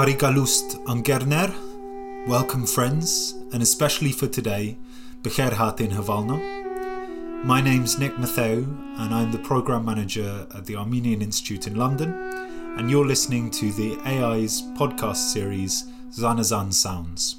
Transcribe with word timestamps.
Parigalust 0.00 0.82
Angerner, 0.86 1.54
welcome 2.26 2.64
friends, 2.66 3.34
and 3.52 3.62
especially 3.62 4.12
for 4.12 4.26
today, 4.26 4.78
Becher 5.22 5.52
in 5.78 5.90
Havalna. 5.90 7.44
My 7.44 7.60
name's 7.60 7.98
Nick 7.98 8.14
Matheu, 8.14 8.64
and 8.96 9.14
I'm 9.14 9.30
the 9.30 9.38
Programme 9.40 9.84
Manager 9.84 10.46
at 10.54 10.64
the 10.64 10.76
Armenian 10.76 11.20
Institute 11.20 11.66
in 11.66 11.76
London, 11.76 12.14
and 12.78 12.90
you're 12.90 13.04
listening 13.04 13.50
to 13.50 13.70
the 13.72 13.98
AI's 14.06 14.62
podcast 14.78 15.34
series 15.34 15.84
Zanazan 16.12 16.72
Sounds. 16.72 17.36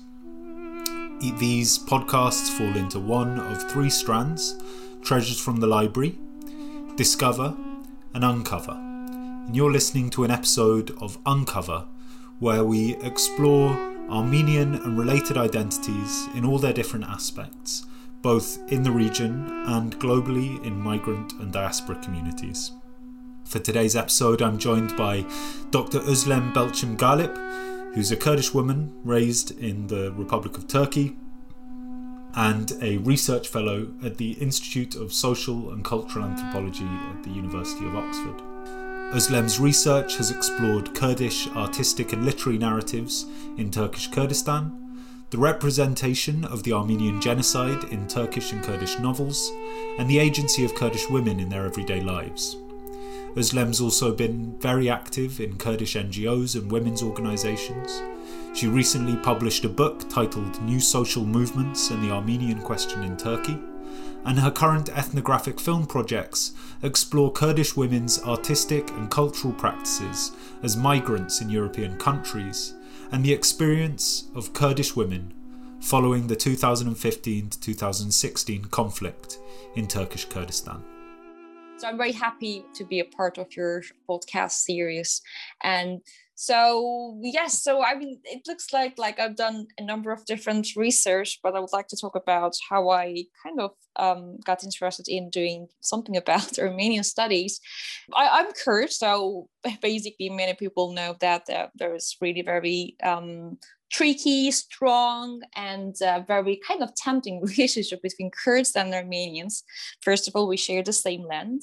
These 1.40 1.80
podcasts 1.80 2.56
fall 2.56 2.78
into 2.78 3.00
one 3.00 3.40
of 3.40 3.72
three 3.72 3.90
strands 3.90 4.62
treasures 5.02 5.40
from 5.40 5.58
the 5.62 5.66
library, 5.66 6.20
discover, 6.96 7.56
and 8.14 8.24
uncover. 8.24 8.74
And 8.74 9.56
you're 9.56 9.72
listening 9.72 10.12
to 10.12 10.26
an 10.26 10.30
episode 10.30 10.92
of 11.02 11.18
Uncover, 11.26 11.86
where 12.42 12.64
we 12.64 12.96
explore 13.04 13.70
Armenian 14.10 14.74
and 14.74 14.98
related 14.98 15.38
identities 15.38 16.28
in 16.34 16.44
all 16.44 16.58
their 16.58 16.74
different 16.74 17.06
aspects, 17.06 17.86
both 18.24 18.58
in 18.72 18.82
the 18.82 18.90
region 18.90 19.48
and 19.68 19.98
globally 20.00 20.62
in 20.66 20.78
migrant 20.78 21.34
and 21.34 21.54
diaspora 21.54 21.96
communities. 22.04 22.72
For 23.46 23.60
today's 23.60 23.96
episode, 23.96 24.42
I'm 24.42 24.58
joined 24.58 24.98
by 24.98 25.24
Dr. 25.70 26.00
Özlem 26.00 26.52
Belçim 26.52 26.98
Galip, 26.98 27.94
who's 27.94 28.12
a 28.12 28.18
Kurdish 28.18 28.56
woman 28.56 28.92
raised 29.04 29.52
in 29.60 29.86
the 29.86 30.12
Republic 30.14 30.58
of 30.58 30.68
Turkey 30.68 31.16
and 32.34 32.72
a 32.82 32.98
research 32.98 33.50
fellow 33.50 33.94
at 34.04 34.18
the 34.18 34.32
Institute 34.34 34.96
of 34.96 35.14
Social 35.14 35.72
and 35.72 35.86
Cultural 35.86 36.26
Anthropology 36.26 36.86
at 36.86 37.22
the 37.24 37.30
University 37.30 37.86
of 37.86 37.96
Oxford. 37.96 38.51
Özlem's 39.12 39.60
research 39.60 40.16
has 40.16 40.32
explored 40.32 40.96
Kurdish 40.96 41.46
artistic 41.50 42.14
and 42.14 42.24
literary 42.24 42.58
narratives 42.58 43.26
in 43.58 43.70
Turkish 43.70 44.08
Kurdistan, 44.08 44.72
the 45.32 45.38
representation 45.38 46.46
of 46.46 46.64
the 46.64 46.72
Armenian 46.72 47.20
genocide 47.20 47.84
in 47.92 48.08
Turkish 48.08 48.54
and 48.54 48.64
Kurdish 48.64 49.00
novels, 49.00 49.52
and 50.00 50.10
the 50.10 50.18
agency 50.18 50.64
of 50.64 50.76
Kurdish 50.76 51.10
women 51.10 51.42
in 51.42 51.50
their 51.50 51.66
everyday 51.66 52.00
lives. 52.00 52.56
Özlem's 53.36 53.82
also 53.82 54.14
been 54.14 54.58
very 54.60 54.90
active 54.90 55.42
in 55.42 55.58
Kurdish 55.58 55.96
NGOs 55.96 56.56
and 56.56 56.72
women's 56.72 57.04
organisations. 57.04 58.02
She 58.54 58.68
recently 58.68 59.18
published 59.18 59.66
a 59.66 59.70
book 59.70 60.10
titled 60.10 60.62
New 60.62 60.80
Social 60.80 61.26
Movements 61.26 61.90
and 61.90 62.02
the 62.02 62.12
Armenian 62.12 62.62
Question 62.62 63.04
in 63.04 63.18
Turkey, 63.18 63.60
and 64.26 64.40
her 64.40 64.52
current 64.52 64.90
ethnographic 64.90 65.60
film 65.60 65.86
projects 65.86 66.54
explore 66.84 67.32
Kurdish 67.32 67.76
women's 67.76 68.22
artistic 68.24 68.90
and 68.92 69.10
cultural 69.10 69.54
practices 69.54 70.32
as 70.64 70.78
migrants 70.78 71.42
in 71.42 71.50
European 71.50 71.98
countries 71.98 72.74
and 73.12 73.24
the 73.24 73.34
experience 73.34 74.30
of 74.36 74.54
Kurdish 74.54 74.96
women 74.96 75.34
following 75.82 76.28
the 76.28 76.36
2015 76.36 77.50
to 77.50 77.60
2016 77.60 78.66
conflict 78.66 79.40
in 79.76 79.88
Turkish 79.88 80.26
Kurdistan. 80.26 80.84
So 81.78 81.88
I'm 81.88 81.98
very 81.98 82.12
happy 82.12 82.64
to 82.76 82.86
be 82.86 83.00
a 83.00 83.06
part 83.06 83.40
of 83.40 83.56
your 83.56 83.82
podcast 84.08 84.52
series. 84.52 85.24
And 85.64 86.02
so 86.42 87.20
yes, 87.22 87.62
so 87.62 87.84
I 87.84 87.94
mean 87.94 88.20
it 88.24 88.42
looks 88.48 88.74
like 88.74 88.98
like 88.98 89.20
I've 89.20 89.36
done 89.36 89.68
a 89.78 89.84
number 89.84 90.12
of 90.12 90.26
different 90.26 90.76
research, 90.76 91.38
but 91.44 91.56
I 91.56 91.60
would 91.60 91.72
like 91.72 91.88
to 91.90 91.96
talk 91.96 92.16
about 92.16 92.56
how 92.68 92.90
I 92.90 93.26
kind 93.44 93.60
of 93.60 93.74
um, 93.96 94.40
got 94.44 94.64
interested 94.64 95.08
in 95.08 95.30
doing 95.30 95.68
something 95.82 96.18
about 96.24 96.58
Armenian 96.58 97.04
studies. 97.04 97.60
I, 98.16 98.40
am 98.40 98.54
Kurd, 98.54 98.90
so 98.90 99.50
basically 99.84 100.32
many 100.32 100.56
people 100.56 100.94
know 100.94 101.16
that 101.20 101.48
uh, 101.48 101.68
there's 101.76 102.18
really 102.20 102.42
very 102.42 102.96
um, 103.04 103.60
tricky, 103.92 104.50
strong, 104.50 105.42
and 105.56 105.96
uh, 106.02 106.22
very 106.28 106.60
kind 106.68 106.82
of 106.82 106.96
tempting 106.96 107.40
relationship 107.46 108.02
between 108.02 108.32
Kurds 108.32 108.76
and 108.76 108.96
Armenians. 108.96 109.64
First 110.02 110.28
of 110.28 110.36
all, 110.36 110.48
we 110.48 110.58
share 110.58 110.82
the 110.82 110.92
same 110.92 111.22
land, 111.22 111.62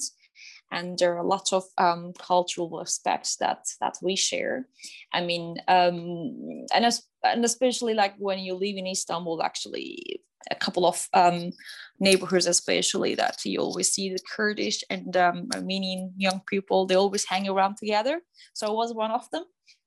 and 0.71 0.97
there 0.97 1.13
are 1.15 1.19
a 1.19 1.27
lot 1.27 1.51
of 1.53 1.63
um, 1.77 2.13
cultural 2.17 2.79
aspects 2.81 3.37
that 3.37 3.65
that 3.81 3.97
we 4.01 4.15
share. 4.15 4.67
I 5.13 5.21
mean, 5.21 5.57
um, 5.67 6.65
and 6.73 6.85
as, 6.85 7.03
and 7.23 7.43
especially 7.43 7.93
like 7.93 8.15
when 8.17 8.39
you 8.39 8.53
live 8.53 8.77
in 8.77 8.87
Istanbul, 8.87 9.41
actually, 9.41 10.21
a 10.51 10.55
couple 10.55 10.85
of 10.85 11.07
um, 11.13 11.51
neighborhoods, 11.99 12.47
especially 12.47 13.15
that 13.15 13.37
you 13.45 13.59
always 13.59 13.91
see 13.91 14.09
the 14.09 14.19
Kurdish 14.35 14.83
and 14.89 15.15
um, 15.17 15.47
Armenian 15.53 16.13
young 16.17 16.41
people. 16.47 16.85
They 16.85 16.95
always 16.95 17.25
hang 17.25 17.47
around 17.47 17.77
together. 17.77 18.21
So 18.53 18.67
I 18.67 18.71
was 18.71 18.93
one 18.93 19.11
of 19.11 19.29
them. 19.31 19.43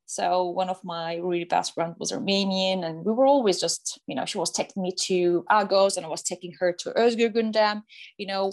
So 0.07 0.51
one 0.51 0.69
of 0.69 0.79
my 0.85 1.17
really 1.17 1.45
best 1.45 1.73
friends 1.73 1.97
was 1.99 2.13
Armenian, 2.13 2.85
and 2.85 3.03
we 3.03 3.13
were 3.13 3.25
always 3.25 3.59
just, 3.59 3.99
you 4.07 4.15
know, 4.15 4.27
she 4.27 4.37
was 4.37 4.51
taking 4.51 4.83
me 4.83 4.93
to 5.07 5.43
Agos, 5.51 5.97
and 5.97 6.05
I 6.05 6.11
was 6.11 6.23
taking 6.23 6.53
her 6.61 6.71
to 6.81 6.91
Özgür 6.91 7.33
Gündem, 7.33 7.83
you 8.19 8.27
know, 8.27 8.51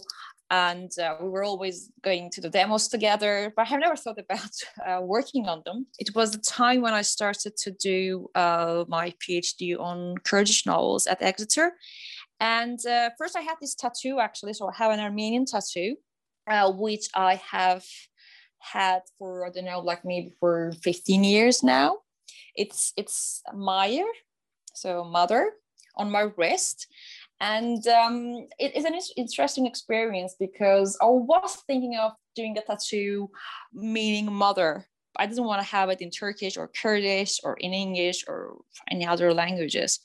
and 0.49 0.91
uh, 0.99 1.15
we 1.21 1.29
were 1.29 1.43
always 1.43 1.91
going 2.01 2.29
to 2.31 2.41
the 2.41 2.49
demos 2.49 2.87
together. 2.87 3.53
But 3.55 3.63
I 3.63 3.69
have 3.69 3.79
never 3.79 3.95
thought 3.95 4.19
about 4.19 4.51
uh, 4.87 5.01
working 5.01 5.47
on 5.47 5.61
them. 5.65 5.85
It 5.99 6.15
was 6.15 6.31
the 6.31 6.39
time 6.39 6.81
when 6.81 6.93
I 6.93 7.01
started 7.01 7.55
to 7.57 7.71
do 7.71 8.29
uh, 8.35 8.85
my 8.87 9.13
PhD 9.21 9.79
on 9.79 10.15
Kurdish 10.23 10.65
novels 10.65 11.07
at 11.07 11.21
Exeter, 11.21 11.73
and 12.39 12.79
uh, 12.85 13.09
first 13.17 13.35
I 13.35 13.41
had 13.41 13.57
this 13.61 13.75
tattoo 13.75 14.19
actually, 14.19 14.53
so 14.53 14.67
I 14.67 14.75
have 14.77 14.91
an 14.91 14.99
Armenian 14.99 15.45
tattoo, 15.45 15.97
uh, 16.47 16.71
which 16.71 17.07
I 17.15 17.35
have 17.35 17.83
had 18.59 19.01
for 19.17 19.45
I 19.45 19.49
don't 19.49 19.65
know, 19.65 19.79
like 19.79 20.03
maybe 20.05 20.31
for 20.39 20.73
15 20.83 21.23
years 21.23 21.63
now. 21.63 21.97
It's 22.55 22.93
it's 22.97 23.41
Meyer, 23.53 24.07
so 24.73 25.03
mother, 25.03 25.53
on 25.95 26.11
my 26.11 26.29
wrist. 26.37 26.87
And 27.39 27.85
um, 27.87 28.47
it 28.57 28.75
is 28.75 28.85
an 28.85 28.99
interesting 29.15 29.65
experience 29.65 30.35
because 30.39 30.97
I 31.01 31.05
was 31.05 31.57
thinking 31.67 31.97
of 31.97 32.11
doing 32.35 32.57
a 32.57 32.61
tattoo 32.61 33.29
meaning 33.73 34.31
mother. 34.31 34.85
I 35.17 35.25
didn't 35.25 35.45
want 35.45 35.61
to 35.61 35.67
have 35.67 35.89
it 35.89 36.01
in 36.01 36.11
Turkish 36.11 36.55
or 36.55 36.69
Kurdish 36.81 37.39
or 37.43 37.55
in 37.55 37.73
English 37.73 38.23
or 38.27 38.57
any 38.89 39.05
other 39.05 39.33
languages. 39.33 39.99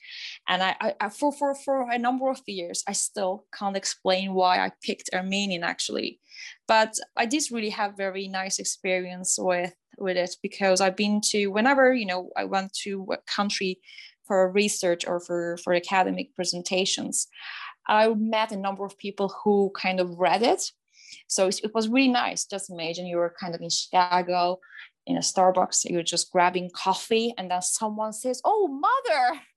And 0.48 0.62
I, 0.62 0.94
I, 1.00 1.08
for, 1.08 1.30
for, 1.32 1.54
for 1.54 1.90
a 1.90 1.98
number 1.98 2.30
of 2.30 2.40
years, 2.46 2.82
I 2.88 2.92
still 2.92 3.44
can't 3.56 3.76
explain 3.76 4.32
why 4.34 4.58
I 4.58 4.72
picked 4.82 5.10
Armenian 5.12 5.62
actually. 5.62 6.20
But 6.66 6.94
I 7.16 7.26
did 7.26 7.44
really 7.50 7.70
have 7.70 7.96
very 7.96 8.28
nice 8.28 8.58
experience 8.58 9.36
with 9.38 9.74
with 9.96 10.16
it 10.16 10.36
because 10.42 10.80
I've 10.80 10.96
been 10.96 11.20
to 11.26 11.46
whenever 11.48 11.94
you 11.94 12.06
know 12.06 12.30
I 12.36 12.44
went 12.44 12.72
to 12.82 13.06
a 13.12 13.18
country 13.30 13.78
for 14.26 14.50
research 14.50 15.06
or 15.06 15.20
for 15.20 15.56
for 15.58 15.74
academic 15.74 16.34
presentations, 16.34 17.26
I 17.88 18.08
met 18.08 18.52
a 18.52 18.56
number 18.56 18.84
of 18.84 18.98
people 18.98 19.34
who 19.42 19.70
kind 19.76 20.00
of 20.00 20.18
read 20.18 20.42
it. 20.42 20.62
So 21.28 21.48
it 21.48 21.72
was 21.74 21.88
really 21.88 22.08
nice. 22.08 22.44
Just 22.44 22.70
imagine 22.70 23.06
you 23.06 23.18
were 23.18 23.34
kind 23.38 23.54
of 23.54 23.60
in 23.60 23.70
Chicago 23.70 24.58
in 25.06 25.16
a 25.16 25.20
Starbucks, 25.20 25.84
you're 25.84 26.02
just 26.02 26.32
grabbing 26.32 26.70
coffee, 26.74 27.34
and 27.36 27.50
then 27.50 27.62
someone 27.62 28.12
says, 28.12 28.40
"Oh, 28.44 28.68
mother." 28.68 29.40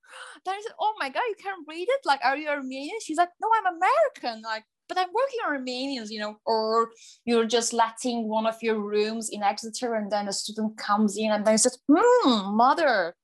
Then 0.45 0.55
I 0.55 0.61
said, 0.61 0.73
"Oh 0.79 0.93
my 0.99 1.09
God, 1.09 1.23
you 1.27 1.35
can't 1.41 1.67
read 1.67 1.87
it? 1.89 2.01
Like, 2.05 2.21
are 2.23 2.37
you 2.37 2.47
Armenian?" 2.47 2.97
She's 3.01 3.17
like, 3.17 3.29
"No, 3.41 3.49
I'm 3.57 3.75
American." 3.75 4.41
Like, 4.41 4.63
but 4.87 4.97
I'm 4.97 5.07
working 5.07 5.39
on 5.45 5.55
Armenians, 5.55 6.11
you 6.11 6.19
know, 6.19 6.37
or 6.45 6.91
you're 7.25 7.45
just 7.45 7.73
letting 7.73 8.27
one 8.27 8.45
of 8.45 8.55
your 8.61 8.79
rooms 8.79 9.29
in 9.29 9.43
Exeter 9.43 9.95
and 9.95 10.11
then 10.11 10.27
a 10.27 10.33
student 10.33 10.77
comes 10.77 11.17
in 11.17 11.31
and 11.31 11.45
then 11.45 11.57
says, 11.57 11.77
hmm, 11.91 12.55
mother. 12.55 13.15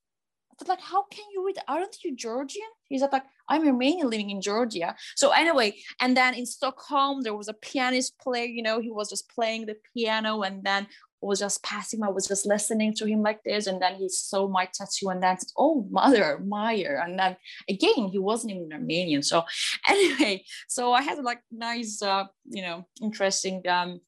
Like, 0.68 0.82
how 0.82 1.04
can 1.04 1.26
you 1.34 1.46
read? 1.46 1.58
Aren't 1.68 2.04
you 2.04 2.16
Georgian? 2.16 2.62
He 2.90 2.98
said, 3.00 3.12
like, 3.12 3.24
I'm 3.50 3.64
Romanian 3.64 4.06
living 4.06 4.30
in 4.30 4.42
Georgia. 4.42 4.96
So 5.16 5.32
anyway, 5.32 5.78
and 6.00 6.16
then 6.16 6.34
in 6.34 6.46
Stockholm, 6.46 7.22
there 7.22 7.36
was 7.36 7.48
a 7.48 7.54
pianist 7.54 8.18
player, 8.20 8.46
you 8.46 8.64
know, 8.64 8.80
he 8.80 8.92
was 8.92 9.10
just 9.10 9.30
playing 9.30 9.66
the 9.66 9.76
piano 9.94 10.44
and 10.44 10.64
then 10.64 10.88
was 11.24 11.40
just 11.40 11.64
passing 11.64 12.04
I 12.04 12.10
was 12.10 12.28
just 12.28 12.46
listening 12.46 12.94
to 12.96 13.06
him 13.06 13.22
like 13.22 13.42
this. 13.44 13.68
And 13.68 13.82
then 13.82 13.96
he 13.96 14.10
saw 14.10 14.48
my 14.48 14.68
tattoo 14.74 15.10
and 15.10 15.24
then 15.24 15.40
said, 15.40 15.50
Oh, 15.58 15.88
mother, 15.90 16.40
Meyer. 16.46 17.02
And 17.04 17.18
then 17.18 17.38
again, 17.70 18.10
he 18.12 18.20
wasn't 18.20 18.54
even 18.54 18.74
Armenian. 18.74 19.24
So 19.24 19.44
anyway, 19.88 20.44
so 20.68 20.94
I 20.94 21.02
had 21.02 21.20
like 21.20 21.42
nice, 21.52 22.02
uh, 22.02 22.26
you 22.46 22.62
know, 22.62 22.88
interesting 23.02 23.68
um, 23.68 24.02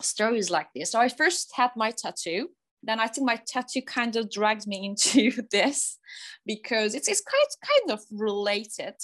stories 0.00 0.50
like 0.50 0.68
this. 0.74 0.92
So 0.92 1.00
I 1.00 1.08
first 1.08 1.52
had 1.54 1.70
my 1.76 1.90
tattoo. 1.90 2.50
Then 2.82 3.00
I 3.00 3.06
think 3.08 3.26
my 3.26 3.38
tattoo 3.46 3.82
kind 3.82 4.16
of 4.16 4.30
dragged 4.30 4.66
me 4.66 4.84
into 4.84 5.42
this 5.50 5.98
because 6.46 6.94
it's, 6.94 7.08
it's 7.08 7.22
quite 7.22 7.70
kind 7.70 7.98
of 7.98 8.04
related. 8.10 8.94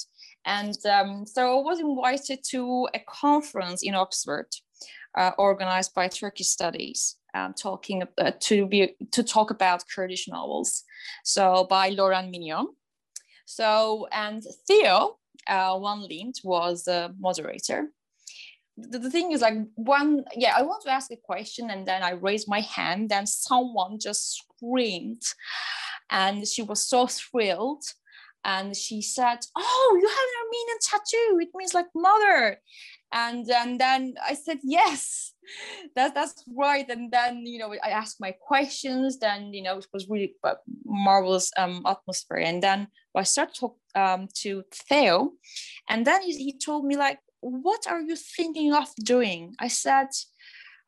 And 0.44 0.76
um, 0.86 1.26
so 1.26 1.58
I 1.58 1.62
was 1.62 1.80
invited 1.80 2.40
to 2.50 2.88
a 2.94 3.00
conference 3.08 3.82
in 3.82 3.94
Oxford 3.94 4.48
uh, 5.16 5.32
organized 5.38 5.94
by 5.94 6.08
Turkish 6.08 6.48
Studies 6.48 7.16
um, 7.36 7.54
talking 7.54 8.02
uh, 8.18 8.32
to 8.40 8.66
be 8.66 8.94
to 9.12 9.22
talk 9.22 9.50
about 9.50 9.84
Kurdish 9.94 10.28
novels. 10.28 10.84
So 11.24 11.66
by 11.68 11.90
Laurent 11.90 12.30
Mignon. 12.30 12.68
So 13.44 14.08
and 14.12 14.42
Theo 14.66 15.18
uh, 15.48 15.78
Van 15.78 16.02
Lint 16.08 16.40
was 16.42 16.84
the 16.84 17.14
moderator. 17.18 17.90
The, 18.76 18.98
the 18.98 19.10
thing 19.10 19.32
is 19.32 19.40
like 19.40 19.54
one 19.74 20.24
yeah 20.34 20.54
I 20.56 20.62
want 20.62 20.82
to 20.84 20.90
ask 20.90 21.10
a 21.10 21.16
question 21.16 21.70
and 21.70 21.86
then 21.86 22.02
I 22.02 22.10
raised 22.10 22.48
my 22.48 22.60
hand 22.60 23.12
and 23.12 23.28
someone 23.28 23.98
just 23.98 24.36
screamed 24.36 25.22
and 26.10 26.46
she 26.46 26.62
was 26.62 26.86
so 26.86 27.06
thrilled 27.06 27.84
and 28.44 28.76
she 28.76 29.02
said 29.02 29.38
oh 29.56 29.98
you 30.00 30.08
have 30.08 30.18
an 30.18 30.40
armenian 30.44 30.78
tattoo. 30.82 31.38
It 31.40 31.48
means 31.54 31.74
like 31.74 31.86
mother. 31.94 32.58
And 33.12 33.48
and 33.50 33.80
then 33.80 34.14
i 34.26 34.34
said 34.34 34.58
yes. 34.62 35.32
That, 35.94 36.12
that's 36.12 36.42
right. 36.56 36.88
And 36.90 37.12
then 37.12 37.46
you 37.46 37.58
know 37.58 37.72
i 37.82 37.90
asked 37.90 38.20
my 38.20 38.32
questions. 38.32 39.18
Then 39.18 39.54
you 39.54 39.62
know 39.62 39.78
it 39.78 39.86
was 39.92 40.08
really 40.08 40.34
a 40.44 40.54
marvelous 40.84 41.50
um, 41.56 41.82
atmosphere. 41.86 42.38
And 42.38 42.62
then 42.62 42.88
i 43.14 43.22
started 43.22 43.54
talk 43.54 43.76
um, 43.94 44.28
to 44.42 44.64
theo. 44.72 45.32
And 45.88 46.06
then 46.06 46.22
he, 46.22 46.32
he 46.36 46.58
told 46.58 46.84
me 46.84 46.96
like 46.96 47.20
what 47.50 47.86
are 47.86 48.00
you 48.00 48.16
thinking 48.16 48.72
of 48.72 48.88
doing 49.04 49.54
i 49.60 49.68
said 49.68 50.08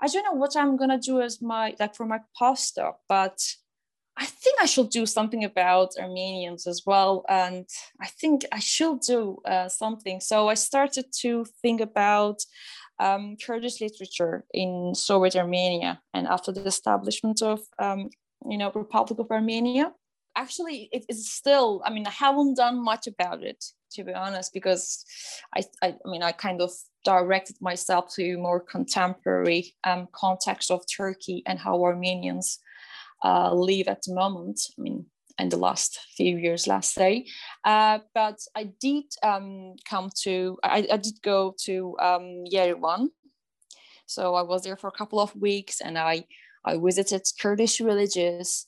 i 0.00 0.06
don't 0.06 0.24
know 0.24 0.38
what 0.38 0.56
i'm 0.56 0.76
gonna 0.76 0.98
do 0.98 1.20
as 1.20 1.40
my 1.40 1.74
like 1.78 1.94
for 1.94 2.06
my 2.06 2.20
postdoc 2.40 2.94
but 3.08 3.38
I 4.20 4.24
think 4.24 4.60
I 4.60 4.66
should 4.66 4.90
do 4.90 5.06
something 5.06 5.44
about 5.44 5.90
Armenians 5.96 6.66
as 6.66 6.82
well. 6.84 7.24
And 7.28 7.66
I 8.00 8.08
think 8.08 8.44
I 8.50 8.58
should 8.58 9.00
do 9.02 9.38
uh, 9.44 9.68
something. 9.68 10.18
So 10.20 10.48
I 10.48 10.54
started 10.54 11.06
to 11.20 11.46
think 11.62 11.80
about 11.80 12.38
um, 12.98 13.36
Kurdish 13.36 13.80
literature 13.80 14.44
in 14.52 14.92
Soviet 14.96 15.36
Armenia 15.36 16.00
and 16.12 16.26
after 16.26 16.50
the 16.50 16.66
establishment 16.66 17.42
of, 17.42 17.60
um, 17.78 18.10
you 18.44 18.58
know, 18.58 18.72
Republic 18.74 19.20
of 19.20 19.30
Armenia. 19.30 19.92
Actually, 20.36 20.88
it 20.92 21.04
is 21.08 21.30
still, 21.30 21.80
I 21.84 21.90
mean, 21.90 22.06
I 22.06 22.10
haven't 22.10 22.56
done 22.56 22.82
much 22.82 23.06
about 23.06 23.44
it, 23.44 23.64
to 23.92 24.04
be 24.04 24.12
honest, 24.12 24.52
because 24.52 25.04
I, 25.54 25.62
I, 25.82 25.88
I 26.04 26.10
mean, 26.10 26.22
I 26.22 26.32
kind 26.32 26.60
of 26.60 26.70
directed 27.04 27.56
myself 27.60 28.14
to 28.14 28.36
more 28.38 28.60
contemporary 28.60 29.74
um, 29.84 30.08
context 30.12 30.70
of 30.70 30.82
Turkey 30.94 31.42
and 31.46 31.58
how 31.58 31.82
Armenians 31.82 32.58
uh, 33.24 33.52
live 33.52 33.88
at 33.88 34.02
the 34.02 34.14
moment. 34.14 34.60
I 34.78 34.82
mean, 34.82 35.06
in 35.38 35.48
the 35.48 35.56
last 35.56 36.00
few 36.16 36.36
years, 36.36 36.66
let's 36.66 36.92
say. 36.92 37.26
Uh, 37.64 38.00
but 38.14 38.38
I 38.56 38.72
did 38.80 39.04
um, 39.22 39.76
come 39.88 40.10
to, 40.22 40.58
I, 40.64 40.86
I, 40.92 40.96
did 40.96 41.22
go 41.22 41.54
to 41.64 41.96
um, 42.00 42.44
Yerevan. 42.52 43.08
So 44.06 44.34
I 44.34 44.42
was 44.42 44.64
there 44.64 44.76
for 44.76 44.88
a 44.88 44.98
couple 44.98 45.20
of 45.20 45.34
weeks 45.36 45.80
and 45.80 45.96
I, 45.96 46.24
I 46.64 46.76
visited 46.78 47.22
Kurdish 47.40 47.78
villages. 47.78 48.66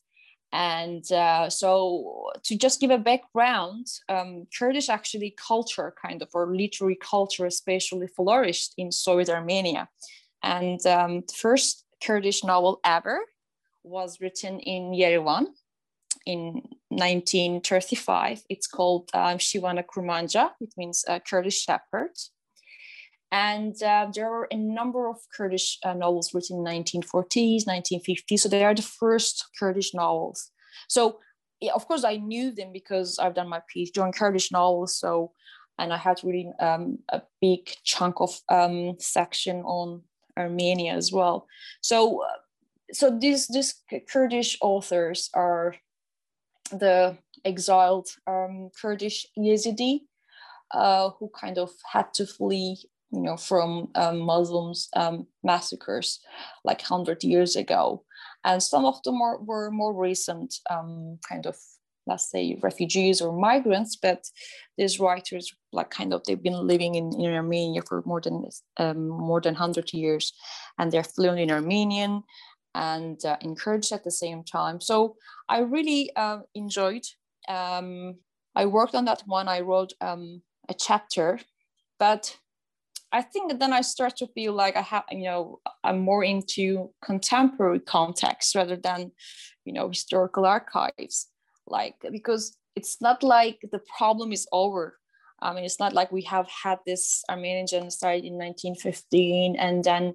And 0.52 1.10
uh, 1.12 1.48
so 1.48 2.30
to 2.42 2.56
just 2.56 2.80
give 2.80 2.90
a 2.90 2.98
background, 2.98 3.86
um, 4.08 4.46
Kurdish 4.56 4.88
actually 4.88 5.36
culture 5.36 5.94
kind 6.02 6.22
of, 6.22 6.28
or 6.34 6.54
literary 6.54 6.96
culture 6.96 7.46
especially 7.46 8.08
flourished 8.08 8.74
in 8.76 8.90
Soviet 8.90 9.30
Armenia. 9.30 9.88
And 10.42 10.84
um, 10.86 11.20
the 11.20 11.34
first 11.36 11.84
Kurdish 12.04 12.42
novel 12.42 12.80
ever 12.84 13.20
was 13.84 14.20
written 14.20 14.58
in 14.60 14.92
Yerevan 14.92 15.46
in 16.26 16.62
1935. 16.88 18.42
It's 18.48 18.66
called 18.66 19.10
um, 19.14 19.38
Shivana 19.38 19.84
Kurmanja, 19.84 20.50
it 20.60 20.72
means 20.76 21.04
uh, 21.06 21.20
Kurdish 21.20 21.62
shepherd. 21.62 22.10
And 23.32 23.80
uh, 23.82 24.08
there 24.12 24.32
are 24.32 24.48
a 24.50 24.56
number 24.56 25.08
of 25.08 25.18
Kurdish 25.36 25.78
uh, 25.84 25.94
novels 25.94 26.34
written 26.34 26.58
in 26.58 26.82
1940s, 26.84 27.64
1950s. 27.64 28.40
So 28.40 28.48
they 28.48 28.64
are 28.64 28.74
the 28.74 28.82
first 28.82 29.46
Kurdish 29.58 29.94
novels. 29.94 30.50
So 30.88 31.20
yeah, 31.60 31.72
of 31.74 31.86
course 31.86 32.04
I 32.04 32.16
knew 32.16 32.50
them 32.50 32.72
because 32.72 33.18
I've 33.18 33.34
done 33.34 33.48
my 33.48 33.62
PhD 33.74 34.02
on 34.02 34.12
Kurdish 34.12 34.50
novels. 34.50 34.96
So, 34.96 35.32
and 35.78 35.92
I 35.92 35.96
had 35.96 36.20
really 36.24 36.50
um, 36.58 36.98
a 37.10 37.22
big 37.40 37.70
chunk 37.84 38.20
of 38.20 38.38
um, 38.48 38.96
section 38.98 39.62
on 39.62 40.02
Armenia 40.36 40.94
as 40.94 41.12
well. 41.12 41.46
So 41.82 42.22
uh, 42.22 42.38
so 42.92 43.16
these 43.16 43.46
these 43.48 43.74
Kurdish 44.10 44.58
authors 44.60 45.30
are 45.34 45.76
the 46.70 47.16
exiled 47.44 48.08
um, 48.26 48.70
Kurdish 48.80 49.26
Yazidi 49.38 50.00
uh, 50.72 51.10
who 51.18 51.28
kind 51.28 51.58
of 51.58 51.70
had 51.92 52.12
to 52.14 52.26
flee, 52.26 52.78
you 53.12 53.20
know, 53.20 53.36
from 53.36 53.88
um, 53.94 54.20
Muslims 54.20 54.88
um, 54.94 55.26
massacres 55.42 56.20
like 56.64 56.82
hundred 56.82 57.22
years 57.24 57.56
ago, 57.56 58.04
and 58.44 58.62
some 58.62 58.84
of 58.84 59.02
them 59.02 59.18
were 59.18 59.70
more 59.70 59.94
recent, 59.94 60.54
um, 60.70 61.18
kind 61.28 61.46
of 61.46 61.56
let's 62.06 62.30
say 62.30 62.58
refugees 62.62 63.20
or 63.20 63.38
migrants, 63.38 63.96
but 63.96 64.24
these 64.78 64.98
writers 64.98 65.52
like 65.72 65.90
kind 65.90 66.12
of 66.12 66.22
they've 66.24 66.42
been 66.42 66.66
living 66.66 66.94
in, 66.94 67.12
in 67.20 67.34
Armenia 67.34 67.82
for 67.86 68.02
more 68.06 68.20
than 68.20 68.44
um, 68.78 69.08
more 69.08 69.40
than 69.40 69.54
hundred 69.54 69.92
years, 69.92 70.32
and 70.78 70.90
they're 70.90 71.04
fluent 71.04 71.40
in 71.40 71.50
Armenian 71.50 72.22
and 72.74 73.24
uh, 73.24 73.36
encouraged 73.40 73.92
at 73.92 74.04
the 74.04 74.10
same 74.10 74.44
time. 74.44 74.80
So 74.80 75.16
I 75.48 75.60
really 75.60 76.10
uh, 76.14 76.40
enjoyed. 76.54 77.02
Um, 77.48 78.16
I 78.54 78.66
worked 78.66 78.94
on 78.94 79.04
that 79.06 79.22
one. 79.26 79.48
I 79.48 79.60
wrote 79.60 79.92
um, 80.00 80.42
a 80.68 80.74
chapter, 80.74 81.40
but 81.98 82.36
I 83.12 83.22
think 83.22 83.58
then 83.58 83.72
I 83.72 83.80
start 83.80 84.16
to 84.18 84.28
feel 84.28 84.52
like 84.52 84.76
I 84.76 84.82
have, 84.82 85.04
you 85.10 85.24
know, 85.24 85.60
I'm 85.82 85.98
more 86.00 86.22
into 86.22 86.90
contemporary 87.02 87.80
context 87.80 88.54
rather 88.54 88.76
than, 88.76 89.12
you 89.64 89.72
know, 89.72 89.88
historical 89.88 90.46
archives. 90.46 91.26
Like 91.66 91.96
because 92.12 92.56
it's 92.76 93.00
not 93.00 93.22
like 93.22 93.58
the 93.72 93.80
problem 93.98 94.32
is 94.32 94.46
over. 94.52 94.98
I 95.42 95.54
mean, 95.54 95.64
it's 95.64 95.80
not 95.80 95.92
like 95.92 96.12
we 96.12 96.22
have 96.22 96.48
had 96.48 96.78
this 96.86 97.24
Armenian 97.28 97.66
genocide 97.66 98.24
in 98.24 98.34
1915 98.34 99.56
and 99.56 99.82
then 99.82 100.14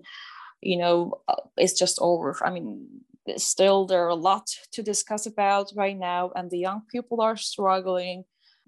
you 0.65 0.77
know, 0.77 1.21
uh, 1.27 1.35
it's 1.57 1.77
just 1.77 1.99
over. 2.01 2.35
I 2.43 2.49
mean, 2.49 2.87
still 3.37 3.85
there 3.85 4.03
are 4.05 4.09
a 4.09 4.15
lot 4.15 4.47
to 4.71 4.81
discuss 4.81 5.25
about 5.27 5.71
right 5.75 5.97
now, 5.97 6.31
and 6.35 6.49
the 6.49 6.57
young 6.57 6.81
people 6.91 7.21
are 7.21 7.37
struggling. 7.37 8.23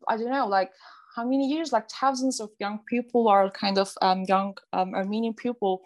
I 0.08 0.16
don't 0.16 0.32
know, 0.32 0.48
like 0.48 0.72
how 1.18 1.26
many 1.26 1.48
years, 1.48 1.74
like 1.74 1.90
thousands 1.90 2.40
of 2.40 2.52
young 2.60 2.80
people 2.88 3.28
are 3.28 3.50
kind 3.50 3.80
of 3.80 3.92
um, 4.04 4.24
young 4.28 4.56
um, 4.72 4.94
Armenian 4.94 5.34
people 5.34 5.82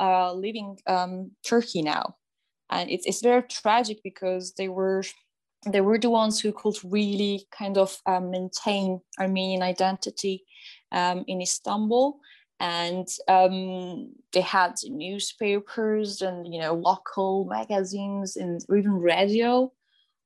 uh, 0.00 0.32
leaving 0.32 0.78
um, 0.86 1.30
Turkey 1.46 1.82
now, 1.82 2.16
and 2.70 2.90
it's 2.90 3.06
it's 3.06 3.20
very 3.20 3.42
tragic 3.42 3.98
because 4.02 4.54
they 4.54 4.68
were 4.68 5.04
they 5.66 5.82
were 5.82 5.98
the 5.98 6.08
ones 6.08 6.40
who 6.40 6.50
could 6.52 6.76
really 6.82 7.46
kind 7.50 7.76
of 7.76 7.98
um, 8.06 8.30
maintain 8.30 9.02
Armenian 9.20 9.62
identity 9.62 10.44
um, 10.92 11.24
in 11.28 11.42
Istanbul. 11.42 12.18
And 12.58 13.08
um, 13.28 14.12
they 14.32 14.42
had 14.42 14.74
newspapers 14.84 16.22
and 16.22 16.52
you 16.52 16.60
know 16.60 16.74
local 16.74 17.44
magazines 17.44 18.36
and 18.36 18.64
even 18.74 18.92
radio. 18.92 19.72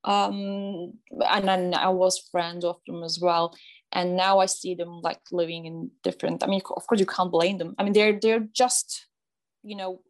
Um, 0.04 0.98
and 1.30 1.48
then 1.48 1.72
i 1.72 1.88
was 1.88 2.28
friend 2.30 2.62
of 2.62 2.76
them 2.86 3.02
as 3.02 3.18
well 3.18 3.54
and 3.94 4.16
now 4.16 4.38
i 4.38 4.46
see 4.46 4.74
them 4.74 5.00
like 5.00 5.20
living 5.32 5.64
in 5.66 5.90
different 6.02 6.42
i 6.42 6.46
mean 6.46 6.60
of 6.76 6.86
course 6.86 7.00
you 7.00 7.06
can't 7.06 7.32
blame 7.32 7.58
them 7.58 7.74
i 7.78 7.82
mean 7.82 7.92
they're 7.92 8.18
they're 8.20 8.46
just 8.52 9.06
you 9.62 9.76
know 9.76 10.00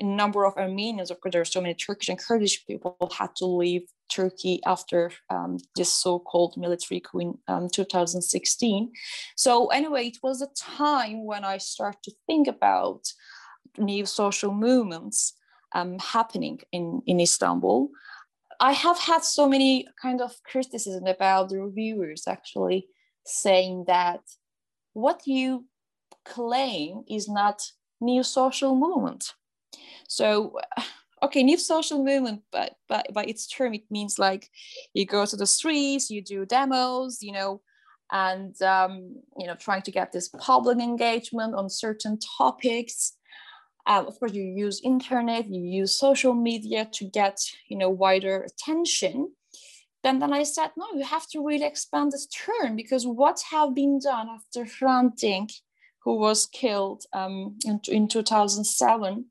a 0.00 0.04
number 0.04 0.44
of 0.44 0.56
armenians 0.56 1.10
of 1.10 1.20
course 1.20 1.32
there 1.32 1.42
are 1.42 1.54
so 1.56 1.60
many 1.60 1.74
turkish 1.74 2.08
and 2.08 2.18
kurdish 2.18 2.66
people 2.66 2.96
had 3.16 3.34
to 3.36 3.46
leave 3.46 3.82
Turkey 4.08 4.60
after 4.66 5.10
um, 5.30 5.58
this 5.76 5.92
so-called 5.92 6.56
military 6.56 7.00
coup 7.00 7.20
in 7.20 7.38
um, 7.46 7.68
2016. 7.68 8.92
So 9.36 9.66
anyway, 9.68 10.06
it 10.06 10.18
was 10.22 10.42
a 10.42 10.48
time 10.56 11.24
when 11.24 11.44
I 11.44 11.58
started 11.58 12.02
to 12.04 12.12
think 12.26 12.48
about 12.48 13.12
new 13.76 14.06
social 14.06 14.52
movements 14.52 15.34
um, 15.74 15.98
happening 15.98 16.60
in, 16.72 17.02
in 17.06 17.20
Istanbul. 17.20 17.90
I 18.60 18.72
have 18.72 18.98
had 18.98 19.22
so 19.22 19.48
many 19.48 19.86
kind 20.00 20.20
of 20.20 20.32
criticism 20.42 21.06
about 21.06 21.50
the 21.50 21.58
reviewers 21.58 22.24
actually 22.26 22.88
saying 23.28 23.84
that 23.86 24.20
what 24.92 25.22
you 25.26 25.66
claim 26.24 27.04
is 27.08 27.28
not 27.28 27.62
new 28.00 28.22
social 28.22 28.74
movement. 28.74 29.32
So 30.08 30.58
okay 31.20 31.42
new 31.42 31.58
social 31.58 32.04
movement 32.04 32.42
but 32.52 32.76
but 32.88 33.12
by 33.12 33.24
its 33.24 33.48
term 33.48 33.74
it 33.74 33.82
means 33.90 34.20
like 34.20 34.48
you 34.94 35.04
go 35.04 35.26
to 35.26 35.34
the 35.34 35.48
streets 35.48 36.10
you 36.10 36.22
do 36.22 36.46
demos 36.46 37.18
you 37.20 37.32
know 37.32 37.60
and 38.12 38.60
um, 38.62 39.16
you 39.38 39.46
know 39.46 39.54
trying 39.54 39.82
to 39.82 39.90
get 39.90 40.12
this 40.12 40.28
public 40.28 40.78
engagement 40.78 41.54
on 41.54 41.68
certain 41.68 42.18
topics. 42.38 43.14
Um, 43.86 44.06
of 44.06 44.18
course 44.18 44.34
you 44.34 44.42
use 44.42 44.80
internet 44.84 45.48
you 45.48 45.62
use 45.62 45.98
social 45.98 46.34
media 46.34 46.88
to 46.92 47.04
get 47.04 47.38
you 47.68 47.76
know 47.76 47.90
wider 47.90 48.42
attention 48.42 49.32
then 50.08 50.18
then 50.18 50.32
i 50.32 50.42
said 50.42 50.70
no 50.76 50.86
you 50.94 51.04
have 51.04 51.26
to 51.28 51.44
really 51.44 51.66
expand 51.66 52.12
this 52.12 52.26
term 52.26 52.76
because 52.76 53.06
what 53.06 53.40
have 53.50 53.74
been 53.74 53.98
done 53.98 54.28
after 54.28 54.64
Hrant 54.64 55.16
Dink 55.16 55.50
who 56.04 56.16
was 56.16 56.46
killed 56.46 57.02
um, 57.12 57.58
in, 57.66 57.80
in 57.88 58.08
2007 58.08 59.26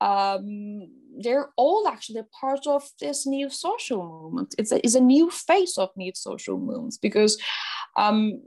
um, 0.00 0.88
they're 1.20 1.48
all 1.56 1.88
actually 1.88 2.22
part 2.40 2.66
of 2.66 2.88
this 3.00 3.26
new 3.26 3.50
social 3.50 4.06
movement. 4.06 4.54
It's 4.56 4.70
a, 4.70 4.78
it's 4.84 4.94
a 4.94 5.00
new 5.00 5.28
face 5.30 5.76
of 5.76 5.90
new 5.96 6.12
social 6.14 6.56
movements 6.56 6.98
because 6.98 7.36
um, 7.96 8.40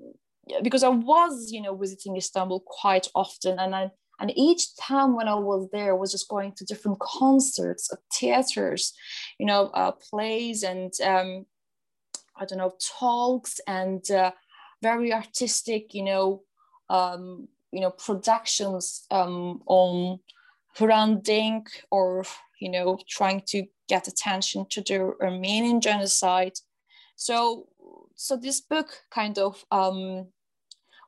because 0.63 0.83
I 0.83 0.89
was 0.89 1.51
you 1.51 1.61
know 1.61 1.75
visiting 1.75 2.15
Istanbul 2.15 2.63
quite 2.65 3.07
often 3.13 3.59
and 3.59 3.75
I 3.75 3.91
and 4.21 4.31
each 4.37 4.77
time 4.77 5.15
when 5.15 5.27
I 5.27 5.35
was 5.35 5.67
there 5.73 5.91
I 5.91 5.97
was 5.97 6.11
just 6.11 6.29
going 6.29 6.53
to 6.53 6.65
different 6.65 6.99
concerts, 6.99 7.91
uh, 7.91 7.97
theaters, 8.13 8.93
you 9.39 9.45
know, 9.45 9.65
uh, 9.73 9.91
plays 9.91 10.63
and 10.63 10.93
um, 11.03 11.45
I 12.37 12.45
don't 12.45 12.57
know, 12.57 12.73
talks 12.99 13.59
and 13.67 14.09
uh, 14.11 14.31
very 14.81 15.13
artistic, 15.13 15.93
you 15.93 16.03
know, 16.03 16.43
um, 16.89 17.47
you 17.71 17.81
know, 17.81 17.91
productions 17.91 19.05
um, 19.11 19.61
on 19.65 20.19
Hrant 20.77 21.23
Dink 21.23 21.69
or, 21.91 22.25
you 22.59 22.69
know, 22.69 22.97
trying 23.07 23.41
to 23.47 23.65
get 23.87 24.07
attention 24.07 24.65
to 24.69 24.81
the 24.81 25.13
Armenian 25.21 25.81
genocide. 25.81 26.53
So, 27.15 27.67
so 28.15 28.35
this 28.35 28.61
book 28.61 28.89
kind 29.09 29.37
of 29.37 29.63
um, 29.71 30.27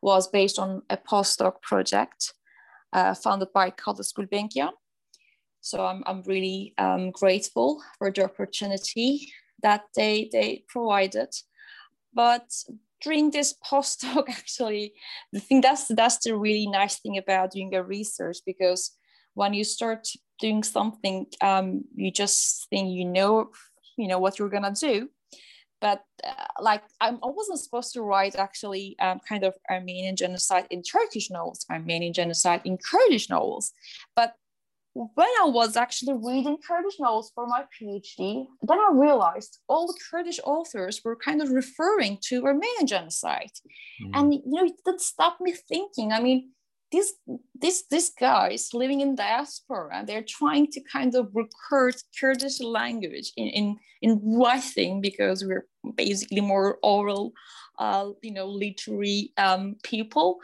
was 0.01 0.27
based 0.27 0.59
on 0.59 0.83
a 0.89 0.97
postdoc 0.97 1.61
project 1.61 2.33
uh, 2.91 3.13
funded 3.13 3.51
by 3.53 3.71
Calouste 3.71 4.13
Gulbenkian. 4.13 4.71
So 5.61 5.85
I'm, 5.85 6.03
I'm 6.05 6.21
really 6.23 6.73
um, 6.77 7.11
grateful 7.11 7.81
for 7.97 8.11
the 8.11 8.25
opportunity 8.25 9.31
that 9.63 9.85
they, 9.95 10.29
they 10.31 10.63
provided. 10.67 11.33
But 12.13 12.51
during 13.01 13.31
this 13.31 13.55
postdoc, 13.65 14.25
actually, 14.29 14.93
the 15.31 15.39
thing 15.39 15.61
that's 15.61 15.87
that's 15.87 16.19
the 16.23 16.35
really 16.35 16.67
nice 16.67 16.99
thing 16.99 17.17
about 17.17 17.51
doing 17.51 17.73
a 17.75 17.83
research 17.83 18.37
because 18.45 18.91
when 19.33 19.53
you 19.53 19.63
start 19.63 20.07
doing 20.39 20.63
something, 20.63 21.25
um, 21.41 21.83
you 21.95 22.11
just 22.11 22.67
think 22.69 22.91
you 22.91 23.05
know 23.05 23.49
you 23.97 24.07
know 24.07 24.19
what 24.19 24.39
you're 24.39 24.49
gonna 24.49 24.73
do. 24.73 25.09
But 25.81 26.01
uh, 26.23 26.61
like 26.61 26.83
I'm, 27.01 27.15
I 27.15 27.27
wasn't 27.27 27.59
supposed 27.59 27.93
to 27.93 28.03
write 28.03 28.37
actually 28.37 28.95
um, 28.99 29.19
kind 29.27 29.43
of 29.43 29.53
Armenian 29.69 30.15
genocide 30.15 30.65
in 30.69 30.81
Turkish 30.81 31.29
novels, 31.29 31.65
Armenian 31.69 32.13
genocide 32.13 32.61
in 32.63 32.77
Kurdish 32.77 33.29
novels. 33.29 33.73
But 34.15 34.33
when 34.93 35.27
I 35.41 35.45
was 35.45 35.75
actually 35.75 36.13
reading 36.13 36.57
Kurdish 36.65 36.99
novels 36.99 37.31
for 37.33 37.47
my 37.47 37.63
PhD, 37.73 38.45
then 38.61 38.77
I 38.77 38.89
realized 38.93 39.59
all 39.67 39.87
the 39.87 39.99
Kurdish 40.09 40.39
authors 40.43 41.01
were 41.03 41.15
kind 41.15 41.41
of 41.41 41.49
referring 41.49 42.19
to 42.27 42.45
Armenian 42.45 42.85
genocide. 42.85 43.51
Mm. 44.03 44.11
And 44.13 44.33
you 44.33 44.41
know, 44.45 44.65
it 44.65 44.73
didn't 44.85 45.01
stop 45.01 45.37
me 45.41 45.53
thinking. 45.53 46.11
I 46.11 46.19
mean, 46.19 46.51
these 46.91 47.13
these 47.59 47.87
these 47.89 48.11
guys 48.11 48.69
living 48.71 49.01
in 49.01 49.15
diaspora, 49.15 50.03
they're 50.05 50.25
trying 50.27 50.67
to 50.67 50.81
kind 50.81 51.15
of 51.15 51.31
record 51.33 51.95
Kurdish 52.19 52.61
language 52.61 53.33
in, 53.35 53.47
in, 53.47 53.77
in 54.03 54.21
writing 54.23 55.01
because 55.01 55.43
we're 55.43 55.65
basically 55.95 56.41
more 56.41 56.77
oral, 56.83 57.33
uh, 57.79 58.09
you 58.21 58.31
know, 58.31 58.45
literary 58.45 59.33
um, 59.37 59.75
people. 59.81 60.37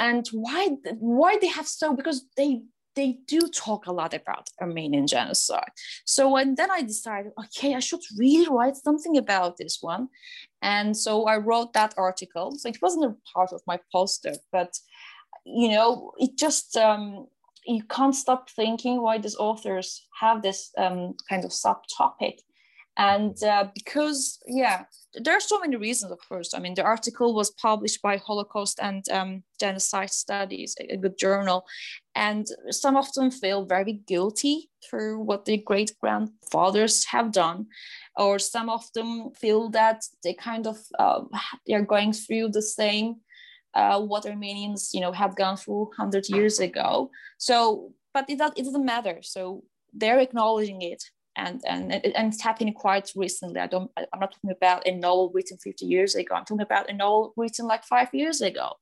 And 0.00 0.26
why 0.32 0.70
why 0.98 1.38
they 1.40 1.48
have 1.48 1.68
so 1.68 1.94
because 1.94 2.24
they 2.36 2.62
they 2.98 3.18
do 3.28 3.40
talk 3.54 3.86
a 3.86 3.92
lot 3.92 4.12
about 4.12 4.50
Armenian 4.60 5.06
genocide. 5.06 5.70
So 6.04 6.36
and 6.36 6.56
then 6.56 6.70
I 6.70 6.82
decided, 6.82 7.32
okay, 7.44 7.74
I 7.74 7.80
should 7.80 8.02
really 8.18 8.48
write 8.50 8.76
something 8.76 9.16
about 9.16 9.56
this 9.56 9.78
one. 9.80 10.08
And 10.60 10.96
so 10.96 11.26
I 11.26 11.36
wrote 11.36 11.72
that 11.74 11.94
article. 11.96 12.56
So 12.58 12.68
it 12.68 12.82
wasn't 12.82 13.04
a 13.04 13.16
part 13.32 13.52
of 13.52 13.62
my 13.66 13.78
poster, 13.92 14.34
but 14.50 14.72
you 15.44 15.68
know, 15.70 16.12
it 16.18 16.36
just 16.36 16.76
um, 16.76 17.28
you 17.64 17.84
can't 17.84 18.14
stop 18.14 18.50
thinking 18.50 19.00
why 19.00 19.18
these 19.18 19.36
authors 19.36 20.06
have 20.20 20.42
this 20.42 20.70
um, 20.76 21.14
kind 21.30 21.44
of 21.44 21.52
subtopic 21.52 22.38
and 22.98 23.40
uh, 23.44 23.66
because 23.74 24.40
yeah 24.46 24.84
there 25.22 25.36
are 25.36 25.40
so 25.40 25.58
many 25.60 25.76
reasons 25.76 26.12
of 26.12 26.18
course. 26.28 26.54
I 26.54 26.58
mean 26.58 26.74
the 26.74 26.84
article 26.84 27.34
was 27.34 27.50
published 27.50 28.02
by 28.02 28.16
holocaust 28.16 28.78
and 28.80 29.04
um, 29.10 29.42
genocide 29.60 30.10
studies 30.10 30.74
a, 30.80 30.96
good 30.96 31.18
journal 31.18 31.64
and 32.14 32.46
some 32.70 32.96
of 32.96 33.12
them 33.12 33.30
feel 33.30 33.64
very 33.64 34.00
guilty 34.06 34.70
for 34.90 35.18
what 35.18 35.44
their 35.44 35.58
great 35.58 35.92
grandfathers 36.00 37.04
have 37.06 37.32
done 37.32 37.66
or 38.16 38.38
some 38.38 38.68
of 38.68 38.84
them 38.94 39.30
feel 39.32 39.70
that 39.70 40.02
they 40.22 40.34
kind 40.34 40.66
of 40.66 40.78
uh, 40.98 41.20
they're 41.66 41.84
going 41.84 42.12
through 42.12 42.48
the 42.48 42.62
same 42.62 43.16
uh, 43.74 44.00
what 44.00 44.26
armenians 44.26 44.90
you 44.92 45.00
know 45.00 45.12
have 45.12 45.36
gone 45.36 45.56
through 45.56 45.84
100 45.96 46.28
years 46.28 46.58
ago. 46.60 47.10
So 47.38 47.92
but 48.14 48.28
it, 48.28 48.40
it 48.56 48.64
doesn't 48.64 48.84
matter. 48.84 49.18
So 49.22 49.62
they're 49.92 50.18
acknowledging 50.18 50.82
it 50.82 51.02
and 51.38 51.62
and 51.66 51.92
and 51.92 52.32
it's 52.32 52.42
happening 52.42 52.74
quite 52.74 53.12
recently. 53.14 53.60
I 53.60 53.68
don't. 53.68 53.90
I'm 53.96 54.20
not 54.20 54.32
talking 54.32 54.50
about 54.50 54.86
a 54.86 54.92
novel 54.94 55.30
written 55.32 55.56
50 55.56 55.86
years 55.86 56.14
ago. 56.16 56.34
I'm 56.34 56.44
talking 56.44 56.60
about 56.60 56.90
a 56.90 56.92
novel 56.92 57.32
written 57.36 57.66
like 57.66 57.84
five 57.84 58.08
years 58.12 58.40
ago, 58.40 58.72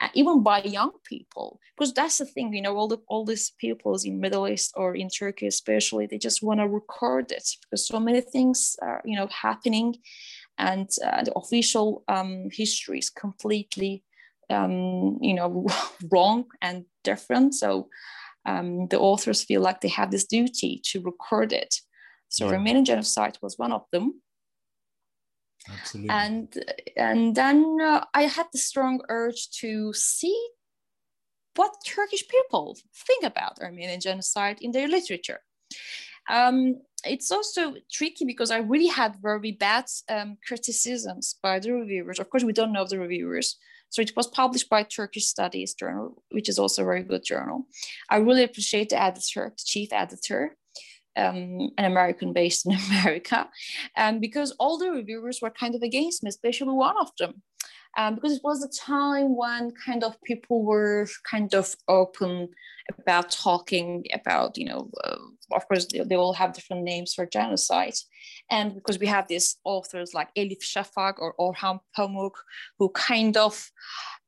uh, 0.00 0.08
even 0.14 0.42
by 0.42 0.62
young 0.62 0.92
people. 1.04 1.60
Because 1.76 1.92
that's 1.92 2.18
the 2.18 2.24
thing, 2.24 2.52
you 2.54 2.62
know, 2.62 2.76
all 2.76 2.88
the 2.88 2.98
all 3.08 3.24
these 3.24 3.52
peoples 3.60 4.04
in 4.04 4.20
Middle 4.20 4.48
East 4.48 4.72
or 4.74 4.96
in 4.96 5.10
Turkey, 5.10 5.46
especially, 5.46 6.06
they 6.06 6.18
just 6.18 6.42
want 6.42 6.60
to 6.60 6.66
record 6.66 7.30
it 7.30 7.48
because 7.62 7.86
so 7.86 8.00
many 8.00 8.22
things 8.22 8.76
are 8.80 9.02
you 9.04 9.16
know 9.16 9.28
happening, 9.28 9.94
and 10.56 10.88
uh, 11.04 11.22
the 11.24 11.34
official 11.34 12.04
um, 12.08 12.48
history 12.50 12.98
is 12.98 13.10
completely 13.10 14.02
um, 14.48 15.18
you 15.20 15.34
know 15.34 15.66
wrong 16.10 16.46
and 16.62 16.86
different. 17.04 17.54
So. 17.54 17.88
Um, 18.46 18.86
the 18.88 18.98
authors 18.98 19.42
feel 19.42 19.60
like 19.60 19.82
they 19.82 19.88
have 19.88 20.10
this 20.10 20.24
duty 20.24 20.80
to 20.84 21.02
record 21.02 21.52
it 21.52 21.74
so. 22.28 22.48
Armenian 22.48 22.84
genocide 22.84 23.38
was 23.42 23.58
one 23.58 23.72
of 23.72 23.84
them. 23.92 24.20
Absolutely. 25.70 26.10
And 26.10 26.64
and 26.96 27.34
then 27.34 27.78
uh, 27.82 28.04
I 28.14 28.22
had 28.22 28.46
the 28.52 28.58
strong 28.58 29.00
urge 29.08 29.50
to 29.60 29.92
see 29.92 30.38
what 31.56 31.74
Turkish 31.84 32.26
people 32.28 32.76
think 32.94 33.24
about 33.24 33.60
Armenian 33.60 34.00
genocide 34.00 34.58
in 34.60 34.70
their 34.70 34.88
literature. 34.88 35.40
Um, 36.30 36.80
it's 37.04 37.30
also 37.30 37.74
tricky 37.90 38.24
because 38.24 38.50
I 38.50 38.58
really 38.58 38.86
had 38.86 39.16
very 39.22 39.52
bad 39.52 39.86
um, 40.08 40.36
criticisms 40.46 41.36
by 41.42 41.58
the 41.58 41.72
reviewers. 41.72 42.18
Of 42.18 42.30
course, 42.30 42.44
we 42.44 42.52
don't 42.52 42.72
know 42.72 42.86
the 42.86 42.98
reviewers. 42.98 43.56
So 43.90 44.02
it 44.02 44.12
was 44.14 44.26
published 44.26 44.68
by 44.68 44.82
Turkish 44.82 45.26
Studies 45.26 45.74
Journal, 45.74 46.22
which 46.30 46.48
is 46.48 46.58
also 46.58 46.82
a 46.82 46.84
very 46.84 47.02
good 47.02 47.24
journal. 47.24 47.66
I 48.10 48.16
really 48.16 48.44
appreciate 48.44 48.90
the 48.90 49.02
editor, 49.02 49.54
the 49.56 49.64
chief 49.64 49.92
editor, 49.92 50.57
um, 51.18 51.70
an 51.76 51.84
American 51.84 52.32
based 52.32 52.66
in 52.66 52.72
America, 52.72 53.48
um, 53.96 54.20
because 54.20 54.52
all 54.58 54.78
the 54.78 54.90
reviewers 54.90 55.40
were 55.42 55.50
kind 55.50 55.74
of 55.74 55.82
against 55.82 56.22
me, 56.22 56.28
especially 56.28 56.72
one 56.72 56.96
of 56.98 57.10
them. 57.18 57.42
Um, 57.96 58.14
because 58.14 58.34
it 58.36 58.42
was 58.44 58.62
a 58.62 58.68
time 58.68 59.36
when 59.36 59.72
kind 59.84 60.04
of 60.04 60.22
people 60.22 60.62
were 60.62 61.08
kind 61.28 61.52
of 61.54 61.74
open 61.88 62.48
about 62.98 63.30
talking 63.30 64.04
about, 64.14 64.56
you 64.56 64.66
know, 64.66 64.90
uh, 65.04 65.16
of 65.52 65.66
course, 65.68 65.86
they, 65.86 66.00
they, 66.00 66.14
all 66.14 66.32
have 66.34 66.52
different 66.52 66.84
names 66.84 67.14
for 67.14 67.26
genocide. 67.26 67.94
And 68.50 68.74
because 68.74 68.98
we 68.98 69.06
have 69.06 69.26
these 69.28 69.56
authors 69.64 70.14
like 70.14 70.28
Elif 70.36 70.62
Shafak 70.62 71.14
or 71.18 71.34
Orhan 71.40 71.80
Pamuk, 71.96 72.32
who 72.78 72.88
kind 72.90 73.36
of 73.36 73.70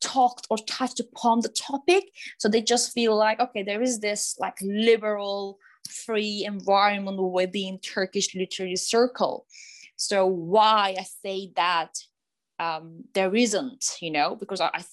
talked 0.00 0.46
or 0.50 0.58
touched 0.58 1.00
upon 1.00 1.40
the 1.40 1.48
topic. 1.48 2.04
So 2.38 2.48
they 2.48 2.62
just 2.62 2.92
feel 2.92 3.16
like, 3.16 3.40
okay, 3.40 3.62
there 3.62 3.82
is 3.82 4.00
this 4.00 4.36
like 4.38 4.56
liberal, 4.62 5.58
free 5.90 6.44
environment 6.46 7.20
within 7.20 7.78
Turkish 7.78 8.34
literary 8.34 8.76
circle. 8.76 9.46
So 9.96 10.26
why 10.26 10.96
I 10.98 11.02
say 11.02 11.52
that 11.56 11.98
um, 12.58 13.04
there 13.14 13.34
isn't, 13.34 13.84
you 14.00 14.10
know, 14.10 14.36
because 14.36 14.60
I, 14.60 14.70
I, 14.74 14.84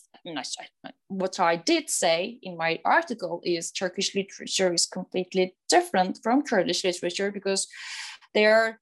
I, 0.85 0.91
what 1.07 1.39
I 1.39 1.55
did 1.55 1.89
say 1.89 2.39
in 2.41 2.57
my 2.57 2.79
article 2.83 3.41
is 3.43 3.71
Turkish 3.71 4.15
literature 4.15 4.73
is 4.73 4.85
completely 4.85 5.55
different 5.69 6.19
from 6.23 6.41
Kurdish 6.43 6.83
literature 6.83 7.31
because 7.31 7.67
they're 8.33 8.79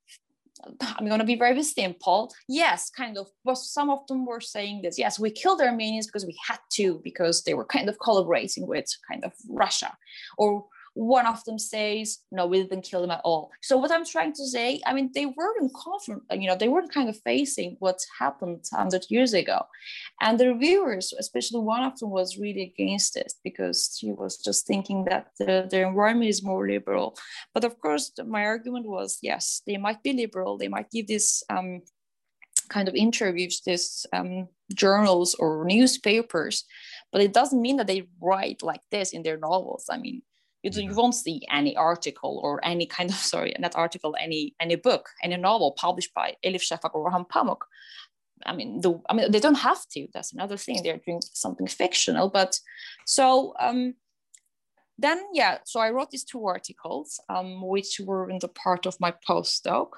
I'm 0.82 1.06
going 1.06 1.20
to 1.20 1.26
be 1.26 1.36
very 1.36 1.62
simple. 1.64 2.34
Yes, 2.48 2.90
kind 2.90 3.18
of. 3.18 3.28
But 3.44 3.58
some 3.58 3.90
of 3.90 4.08
them 4.08 4.26
were 4.26 4.42
saying 4.42 4.82
this. 4.82 4.98
Yes, 4.98 5.20
we 5.20 5.30
killed 5.30 5.62
Armenians 5.62 6.08
because 6.08 6.26
we 6.26 6.36
had 6.48 6.60
to, 6.74 7.02
because 7.04 7.44
they 7.44 7.54
were 7.54 7.66
kind 7.66 7.90
of 7.90 8.00
collaborating 8.00 8.66
with 8.66 8.88
kind 9.10 9.24
of 9.24 9.34
Russia, 9.50 9.96
or 10.38 10.66
one 10.96 11.28
of 11.28 11.44
them 11.44 11.60
says, 11.60 12.20
no, 12.32 12.48
we 12.48 12.64
didn't 12.64 12.84
kill 12.84 13.02
them 13.02 13.12
at 13.12 13.22
all. 13.26 13.52
So 13.62 13.76
what 13.78 13.92
I'm 13.92 14.06
trying 14.06 14.32
to 14.34 14.48
say, 14.48 14.82
I 14.86 14.94
mean, 14.94 15.12
they 15.14 15.26
weren't 15.26 15.74
confident, 15.74 16.24
you 16.32 16.48
know, 16.48 16.56
they 16.56 16.70
weren't 16.70 16.94
kind 16.94 17.10
of 17.10 17.20
facing 17.22 17.76
what 17.80 18.00
happened 18.18 18.64
100 18.72 19.06
years 19.10 19.34
ago. 19.34 19.68
And 20.22 20.40
the 20.40 20.48
reviewers, 20.48 21.14
especially 21.20 21.60
one 21.60 21.84
of 21.84 22.00
them 22.00 22.12
was 22.12 22.38
really 22.38 22.74
against 22.74 23.18
it 23.18 23.34
because 23.44 23.98
she 24.00 24.14
was 24.14 24.38
just 24.38 24.66
thinking 24.66 25.04
that 25.06 25.28
the, 25.38 25.68
the 25.70 25.82
environment 25.82 26.30
is 26.30 26.42
more 26.42 26.66
liberal. 26.66 27.18
But 27.54 27.66
of 27.66 27.80
course, 27.82 28.14
my 28.26 28.46
argument 28.46 28.88
was, 28.88 29.20
yes, 29.22 29.62
they 29.68 29.76
might 29.76 30.02
be 30.02 30.14
liberal. 30.14 30.58
They 30.58 30.70
might 30.70 30.92
give 30.92 31.08
this 31.08 31.44
um, 31.50 31.82
kind 32.70 32.88
of 32.88 32.96
interviews, 32.96 33.62
this 33.66 34.06
um, 34.14 34.48
journals 34.74 35.36
or 35.36 35.66
newspapers, 35.66 36.64
but 37.12 37.22
it 37.22 37.34
doesn't 37.34 37.62
mean 37.62 37.78
that 37.78 37.88
they 37.88 38.08
write 38.22 38.64
like 38.64 38.82
this 38.92 39.12
in 39.12 39.24
their 39.24 39.38
novels. 39.38 39.88
I 39.92 39.98
mean, 39.98 40.22
you, 40.66 40.82
you 40.90 40.96
won't 40.96 41.16
see 41.16 41.42
any 41.52 41.76
article 41.78 42.40
or 42.44 42.64
any 42.66 42.86
kind 42.86 43.10
of 43.10 43.16
sorry 43.34 43.54
not 43.60 43.76
article 43.76 44.16
any 44.20 44.56
any 44.60 44.76
book 44.76 45.10
any 45.24 45.38
novel 45.38 45.72
published 45.72 46.14
by 46.14 46.36
Elif 46.44 46.64
Shafak 46.64 46.92
or 46.94 47.12
Orhan 47.12 47.28
Pamuk 47.30 47.62
I 48.46 48.54
mean, 48.54 48.82
the, 48.82 49.02
I 49.10 49.14
mean, 49.14 49.32
they 49.32 49.40
don't 49.40 49.56
have 49.56 49.88
to. 49.90 50.08
That's 50.14 50.34
another 50.34 50.58
thing. 50.58 50.82
They're 50.84 51.02
doing 51.06 51.22
something 51.22 51.68
fictional. 51.68 52.30
But 52.30 52.60
so 53.06 53.54
um, 53.60 53.96
then, 54.98 55.24
yeah. 55.34 55.60
So 55.66 55.80
I 55.80 55.92
wrote 55.92 56.12
these 56.12 56.24
two 56.24 56.46
articles, 56.46 57.20
um, 57.30 57.66
which 57.66 58.00
were 58.04 58.30
in 58.30 58.40
the 58.40 58.48
part 58.48 58.86
of 58.86 59.00
my 59.00 59.14
postdoc, 59.28 59.90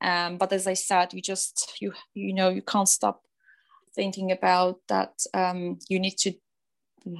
Um, 0.00 0.36
but 0.38 0.52
as 0.52 0.66
I 0.66 0.74
said, 0.74 1.14
you 1.14 1.22
just 1.22 1.80
you 1.80 1.92
you 2.14 2.32
know 2.34 2.50
you 2.50 2.62
can't 2.62 2.88
stop 2.88 3.22
thinking 3.94 4.30
about 4.30 4.76
that. 4.88 5.14
Um, 5.32 5.78
you 5.88 5.98
need 5.98 6.18
to 6.18 6.32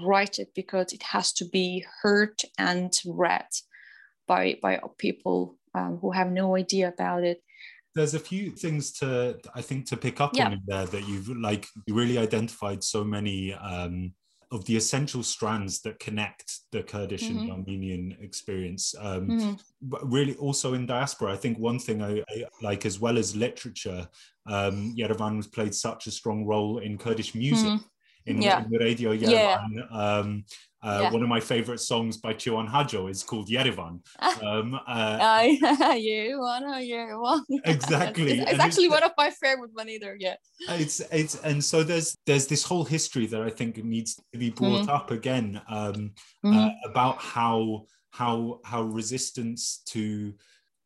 write 0.05 0.39
it 0.39 0.51
because 0.55 0.93
it 0.93 1.03
has 1.03 1.33
to 1.33 1.45
be 1.45 1.85
heard 2.03 2.41
and 2.59 2.93
read 3.07 3.47
by 4.27 4.59
by 4.61 4.81
people 4.99 5.57
um, 5.75 5.99
who 6.01 6.11
have 6.11 6.31
no 6.31 6.57
idea 6.57 6.89
about 6.89 7.23
it 7.23 7.43
there's 7.95 8.15
a 8.15 8.21
few 8.21 8.51
things 8.51 8.93
to 8.93 9.39
i 9.55 9.63
think 9.63 9.87
to 9.87 9.97
pick 9.97 10.21
up 10.21 10.33
yeah. 10.35 10.47
on 10.47 10.61
there 10.67 10.87
that 10.87 11.09
you've 11.09 11.29
like 11.29 11.67
you 11.87 11.95
really 11.95 12.19
identified 12.19 12.83
so 12.83 13.05
many 13.05 13.55
um, 13.55 14.13
of 14.53 14.65
the 14.67 14.77
essential 14.77 15.25
strands 15.25 15.81
that 15.83 15.99
connect 15.99 16.61
the 16.71 16.83
kurdish 16.83 17.25
mm-hmm. 17.25 17.39
and 17.39 17.53
armenian 17.53 18.17
experience 18.21 18.95
um, 19.01 19.29
mm-hmm. 19.29 19.53
but 19.83 20.11
really 20.11 20.35
also 20.37 20.75
in 20.75 20.87
diaspora 20.87 21.33
i 21.33 21.37
think 21.37 21.59
one 21.59 21.79
thing 21.79 22.03
I, 22.03 22.23
I 22.29 22.45
like 22.61 22.87
as 22.87 22.99
well 22.99 23.19
as 23.19 23.37
literature 23.37 24.09
um, 24.47 24.95
yerevan 24.97 25.37
has 25.37 25.47
played 25.47 25.75
such 25.75 26.07
a 26.07 26.11
strong 26.11 26.45
role 26.45 26.79
in 26.79 26.99
kurdish 26.99 27.35
music 27.35 27.69
mm-hmm 27.69 27.87
in, 28.27 28.43
yeah. 28.43 28.65
in 28.65 28.71
Radio 28.71 29.17
Yerevan. 29.17 29.29
Yeah. 29.31 29.87
Um, 29.91 30.45
uh, 30.83 31.01
yeah. 31.03 31.11
One 31.11 31.23
of 31.23 31.29
my 31.29 31.41
favorite 31.41 31.81
songs 31.81 32.17
by 32.17 32.35
Ciwan 32.35 32.69
Haco 32.69 33.09
is 33.09 33.23
called 33.23 33.49
Yerevan. 33.49 34.01
Um, 34.43 34.79
uh, 34.87 35.43
Yerevan. 35.43 37.41
Exactly. 37.65 38.39
it's, 38.39 38.51
it's 38.53 38.61
actually 38.61 38.85
it's, 38.85 38.95
one 38.95 39.03
of 39.03 39.13
my 39.17 39.31
favorite 39.31 39.71
one 39.73 39.89
either. 39.89 40.17
Yeah. 40.19 40.37
It's 40.69 41.01
it's 41.11 41.37
and 41.43 41.65
so 41.65 41.83
there's 41.83 42.15
there's 42.27 42.47
this 42.47 42.63
whole 42.63 42.85
history 42.85 43.27
that 43.27 43.43
I 43.43 43.51
think 43.51 43.83
needs 43.83 44.15
to 44.15 44.39
be 44.39 44.51
brought 44.51 44.83
mm-hmm. 44.83 44.91
up 44.91 45.11
again 45.11 45.61
um, 45.69 46.13
mm-hmm. 46.45 46.57
uh, 46.57 46.71
about 46.85 47.19
how 47.19 47.87
how 48.11 48.61
how 48.65 48.83
resistance 48.83 49.83
to 49.87 50.35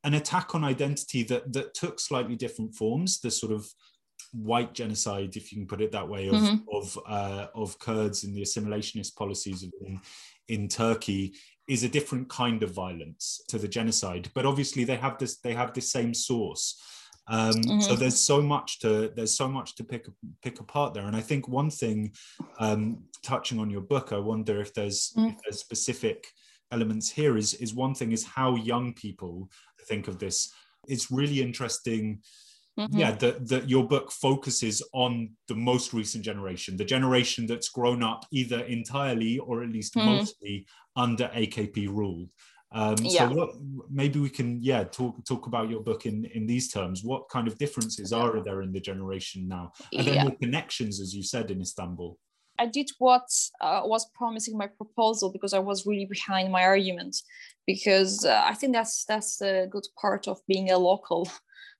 an 0.04 0.14
attack 0.14 0.54
on 0.54 0.64
identity 0.64 1.22
that 1.24 1.52
that 1.52 1.74
took 1.74 2.00
slightly 2.00 2.36
different 2.36 2.74
forms 2.74 3.20
the 3.20 3.30
sort 3.30 3.52
of 3.52 3.68
white 4.32 4.74
genocide, 4.74 5.36
if 5.36 5.52
you 5.52 5.58
can 5.58 5.66
put 5.66 5.80
it 5.80 5.92
that 5.92 6.08
way, 6.08 6.28
of 6.28 6.34
mm-hmm. 6.34 6.76
of, 6.76 6.98
uh, 7.06 7.46
of 7.54 7.78
Kurds 7.78 8.24
and 8.24 8.34
the 8.34 8.42
assimilationist 8.42 9.16
policies 9.16 9.64
in, 9.82 10.00
in 10.48 10.68
Turkey 10.68 11.34
is 11.68 11.84
a 11.84 11.88
different 11.88 12.28
kind 12.28 12.62
of 12.62 12.72
violence 12.72 13.42
to 13.48 13.58
the 13.58 13.68
genocide. 13.68 14.30
But 14.34 14.46
obviously, 14.46 14.84
they 14.84 14.96
have 14.96 15.18
this 15.18 15.38
they 15.38 15.54
have 15.54 15.72
the 15.72 15.80
same 15.80 16.14
source. 16.14 16.80
Um, 17.28 17.52
mm-hmm. 17.52 17.80
So 17.80 17.94
there's 17.94 18.18
so 18.18 18.42
much 18.42 18.80
to 18.80 19.12
there's 19.14 19.36
so 19.36 19.48
much 19.48 19.76
to 19.76 19.84
pick 19.84 20.06
pick 20.42 20.60
apart 20.60 20.94
there. 20.94 21.06
And 21.06 21.16
I 21.16 21.20
think 21.20 21.48
one 21.48 21.70
thing, 21.70 22.12
um, 22.58 23.04
touching 23.22 23.60
on 23.60 23.70
your 23.70 23.82
book, 23.82 24.12
I 24.12 24.18
wonder 24.18 24.60
if 24.60 24.74
there's, 24.74 25.12
mm-hmm. 25.16 25.28
if 25.28 25.36
there's 25.42 25.60
specific 25.60 26.26
elements 26.72 27.10
here. 27.10 27.36
Is 27.36 27.54
is 27.54 27.74
one 27.74 27.94
thing 27.94 28.12
is 28.12 28.24
how 28.24 28.56
young 28.56 28.94
people 28.94 29.48
think 29.88 30.08
of 30.08 30.18
this. 30.18 30.52
It's 30.88 31.10
really 31.10 31.40
interesting 31.40 32.20
Mm-hmm. 32.78 32.98
Yeah, 32.98 33.10
that 33.12 33.48
that 33.48 33.68
your 33.68 33.86
book 33.86 34.12
focuses 34.12 34.82
on 34.92 35.30
the 35.48 35.54
most 35.54 35.92
recent 35.92 36.24
generation, 36.24 36.76
the 36.76 36.84
generation 36.84 37.46
that's 37.46 37.68
grown 37.68 38.02
up 38.02 38.24
either 38.32 38.60
entirely 38.60 39.38
or 39.38 39.62
at 39.62 39.70
least 39.70 39.96
mm. 39.96 40.04
mostly 40.04 40.66
under 40.96 41.28
AKP 41.28 41.88
rule. 41.88 42.28
Um, 42.72 42.94
yeah. 43.00 43.28
So 43.28 43.34
what, 43.34 43.50
maybe 43.90 44.20
we 44.20 44.30
can 44.30 44.62
yeah 44.62 44.84
talk 44.84 45.24
talk 45.24 45.46
about 45.46 45.68
your 45.68 45.80
book 45.80 46.06
in 46.06 46.24
in 46.26 46.46
these 46.46 46.70
terms. 46.70 47.02
What 47.02 47.28
kind 47.28 47.48
of 47.48 47.58
differences 47.58 48.12
are 48.12 48.42
there 48.44 48.62
in 48.62 48.72
the 48.72 48.80
generation 48.80 49.48
now, 49.48 49.72
and 49.92 50.06
then 50.06 50.14
yeah. 50.14 50.24
the 50.26 50.36
connections, 50.36 51.00
as 51.00 51.12
you 51.12 51.22
said, 51.22 51.50
in 51.50 51.60
Istanbul. 51.60 52.16
I 52.60 52.66
did 52.66 52.90
what 52.98 53.28
uh, 53.60 53.82
was 53.84 54.06
promising 54.14 54.56
my 54.56 54.66
proposal 54.66 55.32
because 55.32 55.54
I 55.54 55.58
was 55.58 55.86
really 55.86 56.04
behind 56.04 56.52
my 56.52 56.62
argument 56.62 57.16
because 57.66 58.24
uh, 58.24 58.42
I 58.44 58.54
think 58.54 58.74
that's 58.74 59.04
that's 59.06 59.40
a 59.40 59.66
good 59.66 59.86
part 60.00 60.28
of 60.28 60.38
being 60.46 60.70
a 60.70 60.78
local 60.78 61.28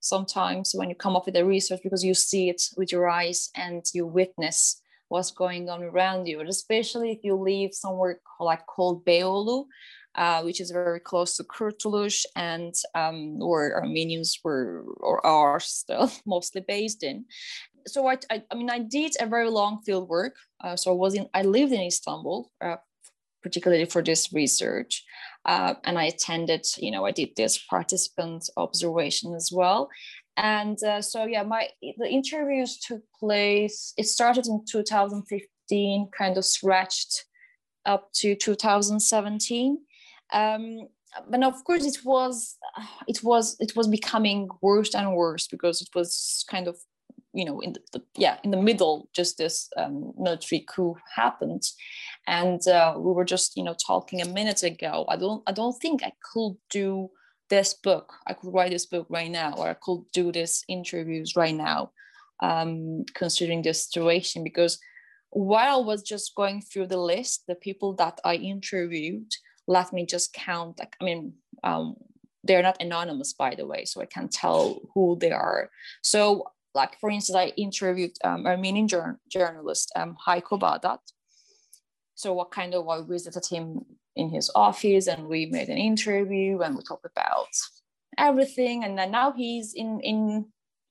sometimes 0.00 0.72
when 0.74 0.88
you 0.88 0.94
come 0.94 1.16
up 1.16 1.26
with 1.26 1.34
the 1.34 1.44
research 1.44 1.80
because 1.82 2.04
you 2.04 2.14
see 2.14 2.48
it 2.48 2.62
with 2.76 2.90
your 2.90 3.08
eyes 3.08 3.50
and 3.54 3.84
you 3.92 4.06
witness 4.06 4.82
what's 5.08 5.30
going 5.30 5.68
on 5.68 5.82
around 5.82 6.26
you, 6.26 6.40
especially 6.40 7.10
if 7.10 7.18
you 7.22 7.34
live 7.34 7.74
somewhere 7.74 8.20
like 8.38 8.64
called 8.66 9.04
Beyoğlu, 9.04 9.64
uh, 10.14 10.42
which 10.42 10.60
is 10.60 10.70
very 10.70 11.00
close 11.00 11.36
to 11.36 11.44
Kurtuluş 11.44 12.24
and 12.36 12.74
um, 12.94 13.38
where 13.38 13.74
Armenians 13.74 14.38
were 14.42 14.84
or 15.00 15.24
are 15.26 15.60
still 15.60 16.10
mostly 16.26 16.62
based 16.66 17.02
in. 17.02 17.24
So 17.86 18.06
I, 18.06 18.18
I, 18.30 18.42
I 18.50 18.54
mean, 18.54 18.70
I 18.70 18.78
did 18.78 19.16
a 19.20 19.26
very 19.26 19.50
long 19.50 19.82
field 19.84 20.08
work. 20.08 20.36
Uh, 20.62 20.76
so 20.76 20.92
I 20.92 20.94
was 20.94 21.14
in, 21.14 21.28
I 21.34 21.42
lived 21.42 21.72
in 21.72 21.80
Istanbul, 21.80 22.50
uh, 22.60 22.76
particularly 23.42 23.84
for 23.84 24.02
this 24.02 24.32
research. 24.32 25.04
Uh, 25.46 25.74
and 25.84 25.98
I 25.98 26.04
attended, 26.04 26.66
you 26.76 26.90
know, 26.90 27.06
I 27.06 27.12
did 27.12 27.30
this 27.36 27.58
participant 27.58 28.50
observation 28.56 29.34
as 29.34 29.50
well. 29.52 29.88
And 30.36 30.82
uh, 30.82 31.02
so, 31.02 31.24
yeah, 31.24 31.42
my 31.42 31.68
the 31.98 32.08
interviews 32.08 32.78
took 32.78 33.02
place. 33.18 33.92
It 33.96 34.06
started 34.06 34.46
in 34.46 34.64
2015, 34.70 36.08
kind 36.16 36.38
of 36.38 36.44
stretched 36.44 37.24
up 37.86 38.12
to 38.14 38.34
2017. 38.34 39.78
Um, 40.32 40.88
but 41.28 41.42
of 41.42 41.64
course, 41.64 41.84
it 41.84 42.04
was 42.04 42.56
it 43.08 43.22
was 43.22 43.56
it 43.60 43.74
was 43.74 43.88
becoming 43.88 44.48
worse 44.62 44.94
and 44.94 45.14
worse 45.14 45.46
because 45.48 45.82
it 45.82 45.88
was 45.94 46.44
kind 46.48 46.68
of 46.68 46.76
you 47.32 47.44
know 47.44 47.60
in 47.60 47.72
the, 47.74 47.80
the, 47.92 48.02
yeah 48.16 48.38
in 48.44 48.50
the 48.50 48.56
middle 48.56 49.08
just 49.14 49.38
this 49.38 49.68
um, 49.76 50.12
military 50.18 50.64
coup 50.68 50.96
happened. 51.14 51.62
And 52.26 52.66
uh, 52.68 52.94
we 52.96 53.12
were 53.12 53.24
just 53.24 53.56
you 53.56 53.64
know 53.64 53.74
talking 53.86 54.20
a 54.20 54.28
minute 54.28 54.62
ago. 54.62 55.04
I 55.08 55.16
don't 55.16 55.42
i 55.46 55.52
don't 55.52 55.78
think 55.80 56.02
i 56.02 56.12
could 56.32 56.56
do 56.70 57.10
this 57.48 57.74
book. 57.74 58.12
I 58.26 58.32
could 58.34 58.54
write 58.54 58.70
this 58.70 58.86
book 58.86 59.06
right 59.10 59.30
now 59.30 59.54
or 59.56 59.68
i 59.68 59.74
could 59.74 60.02
do 60.12 60.32
this 60.32 60.64
interviews 60.68 61.36
right 61.36 61.54
now 61.54 61.90
um, 62.40 63.04
considering 63.14 63.62
the 63.62 63.74
situation 63.74 64.44
because 64.44 64.78
while 65.30 65.80
i 65.80 65.84
was 65.84 66.02
just 66.02 66.34
going 66.34 66.60
through 66.60 66.88
the 66.88 66.96
list 66.96 67.44
the 67.46 67.54
people 67.54 67.94
that 67.94 68.20
i 68.24 68.34
interviewed 68.34 69.30
let 69.68 69.92
me 69.92 70.04
just 70.04 70.32
count 70.32 70.78
like 70.78 70.96
i 71.00 71.04
mean 71.04 71.32
um, 71.62 71.94
they're 72.42 72.62
not 72.62 72.82
anonymous 72.82 73.32
by 73.32 73.54
the 73.54 73.66
way 73.66 73.84
so 73.84 74.00
i 74.00 74.06
can 74.06 74.28
tell 74.28 74.80
who 74.94 75.16
they 75.20 75.30
are. 75.30 75.70
So 76.02 76.44
like 76.74 76.98
for 77.00 77.10
instance, 77.10 77.36
I 77.36 77.52
interviewed 77.56 78.12
um, 78.24 78.46
Armenian 78.46 78.88
jour- 78.88 79.18
journalist 79.28 79.90
um, 79.96 80.16
Hayko 80.26 80.58
Bağdat. 80.58 81.00
So 82.14 82.32
what 82.32 82.50
kind 82.50 82.74
of 82.74 82.88
I 82.88 83.02
visited 83.02 83.46
him 83.46 83.84
in 84.16 84.30
his 84.30 84.50
office 84.54 85.06
and 85.06 85.26
we 85.26 85.46
made 85.46 85.68
an 85.68 85.78
interview 85.78 86.60
and 86.60 86.76
we 86.76 86.82
talked 86.82 87.06
about 87.06 87.48
everything. 88.18 88.84
And 88.84 88.98
then 88.98 89.10
now 89.10 89.32
he's 89.32 89.72
in 89.74 90.00
in 90.00 90.46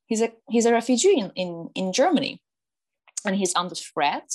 he's 0.08 0.22
a 0.22 0.32
he's 0.50 0.66
a 0.66 0.74
refugee 0.74 1.20
in 1.20 1.32
in, 1.36 1.70
in 1.76 1.94
Germany, 1.94 2.42
and 3.26 3.36
he's 3.36 3.56
under 3.56 3.76
threat, 3.76 4.30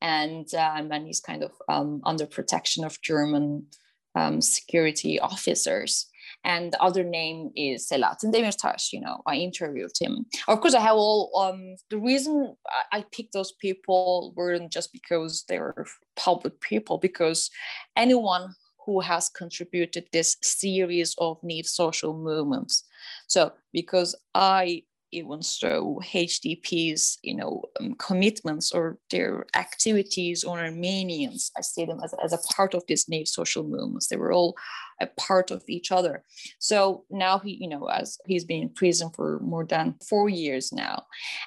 and 0.00 0.52
um, 0.54 0.92
and 0.92 1.06
he's 1.06 1.20
kind 1.20 1.42
of 1.42 1.52
um, 1.68 2.00
under 2.04 2.26
protection 2.26 2.84
of 2.84 3.00
German 3.02 3.66
um, 4.14 4.40
security 4.40 5.18
officers 5.20 6.08
and 6.44 6.72
the 6.72 6.82
other 6.82 7.04
name 7.04 7.50
is 7.54 7.88
Selahattin 7.88 8.32
Demirtas. 8.32 8.92
You 8.92 9.00
know, 9.00 9.22
I 9.26 9.36
interviewed 9.36 9.92
him. 10.00 10.26
Of 10.48 10.60
course, 10.60 10.74
I 10.74 10.80
have 10.80 10.96
all. 10.96 11.30
Um, 11.38 11.76
the 11.90 11.98
reason 11.98 12.56
I 12.92 13.04
picked 13.12 13.32
those 13.32 13.52
people 13.52 14.32
weren't 14.36 14.72
just 14.72 14.92
because 14.92 15.44
they 15.48 15.58
were 15.58 15.86
public 16.16 16.60
people, 16.60 16.98
because 16.98 17.50
anyone 17.96 18.54
who 18.84 19.00
has 19.00 19.28
contributed 19.28 20.08
this 20.12 20.36
series 20.42 21.14
of 21.18 21.42
need 21.42 21.66
social 21.66 22.14
movements. 22.14 22.84
So 23.28 23.52
because 23.72 24.16
I 24.34 24.82
even 25.12 25.42
so 25.42 26.00
HDP's 26.02 27.18
you 27.22 27.36
know 27.36 27.62
um, 27.80 27.94
commitments 27.94 28.72
or 28.72 28.98
their 29.10 29.46
activities 29.54 30.44
on 30.44 30.58
Armenians. 30.58 31.50
I 31.56 31.60
see 31.60 31.84
them 31.84 32.00
as, 32.02 32.14
as 32.24 32.32
a 32.32 32.54
part 32.54 32.74
of 32.74 32.82
these 32.88 33.08
new 33.08 33.24
social 33.26 33.62
movements. 33.62 34.08
They 34.08 34.16
were 34.16 34.32
all 34.32 34.56
a 35.00 35.06
part 35.06 35.50
of 35.50 35.62
each 35.68 35.92
other. 35.92 36.24
So 36.58 37.04
now 37.10 37.38
he, 37.38 37.58
you 37.60 37.68
know, 37.68 37.86
as 37.86 38.18
he's 38.26 38.44
been 38.44 38.62
in 38.62 38.68
prison 38.70 39.10
for 39.14 39.38
more 39.40 39.64
than 39.64 39.94
four 40.08 40.28
years 40.28 40.72
now, 40.72 41.04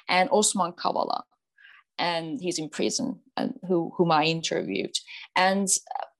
and 0.08 0.30
Osman 0.30 0.72
Kavala, 0.72 1.22
and 1.98 2.40
he's 2.40 2.58
in 2.58 2.68
prison, 2.68 3.20
and 3.36 3.54
who 3.66 3.92
whom 3.96 4.12
I 4.12 4.24
interviewed, 4.24 4.96
and 5.34 5.68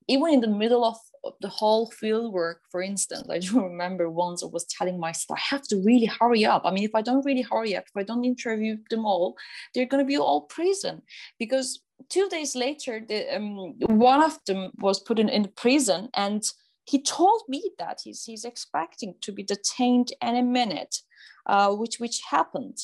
even 0.08 0.32
in 0.34 0.40
the 0.40 0.48
middle 0.48 0.84
of 0.84 0.96
the 1.40 1.48
whole 1.48 1.90
field 1.90 2.32
work, 2.32 2.60
for 2.70 2.82
instance, 2.82 3.28
I 3.30 3.38
do 3.38 3.60
remember 3.68 4.10
once 4.10 4.42
I 4.42 4.46
was 4.46 4.64
telling 4.64 4.98
myself, 4.98 5.38
I 5.38 5.54
have 5.54 5.62
to 5.68 5.76
really 5.76 6.06
hurry 6.06 6.44
up. 6.44 6.62
I 6.64 6.70
mean, 6.70 6.84
if 6.84 6.94
I 6.94 7.02
don't 7.02 7.24
really 7.24 7.42
hurry 7.42 7.76
up, 7.76 7.84
if 7.86 7.96
I 7.96 8.02
don't 8.02 8.24
interview 8.24 8.76
them 8.90 9.04
all, 9.04 9.36
they're 9.74 9.86
going 9.86 10.04
to 10.04 10.08
be 10.08 10.18
all 10.18 10.42
prison. 10.42 11.02
Because 11.38 11.80
two 12.08 12.28
days 12.28 12.54
later, 12.54 13.00
the, 13.06 13.36
um, 13.36 13.74
one 13.78 14.22
of 14.22 14.38
them 14.46 14.70
was 14.78 15.00
put 15.00 15.18
in, 15.18 15.28
in 15.28 15.48
prison 15.56 16.08
and 16.14 16.42
he 16.84 17.02
told 17.02 17.42
me 17.48 17.72
that 17.78 18.00
he's, 18.04 18.24
he's 18.24 18.44
expecting 18.44 19.14
to 19.20 19.32
be 19.32 19.42
detained 19.42 20.12
any 20.22 20.42
minute, 20.42 20.96
uh, 21.46 21.74
which, 21.74 21.98
which 21.98 22.20
happened. 22.30 22.78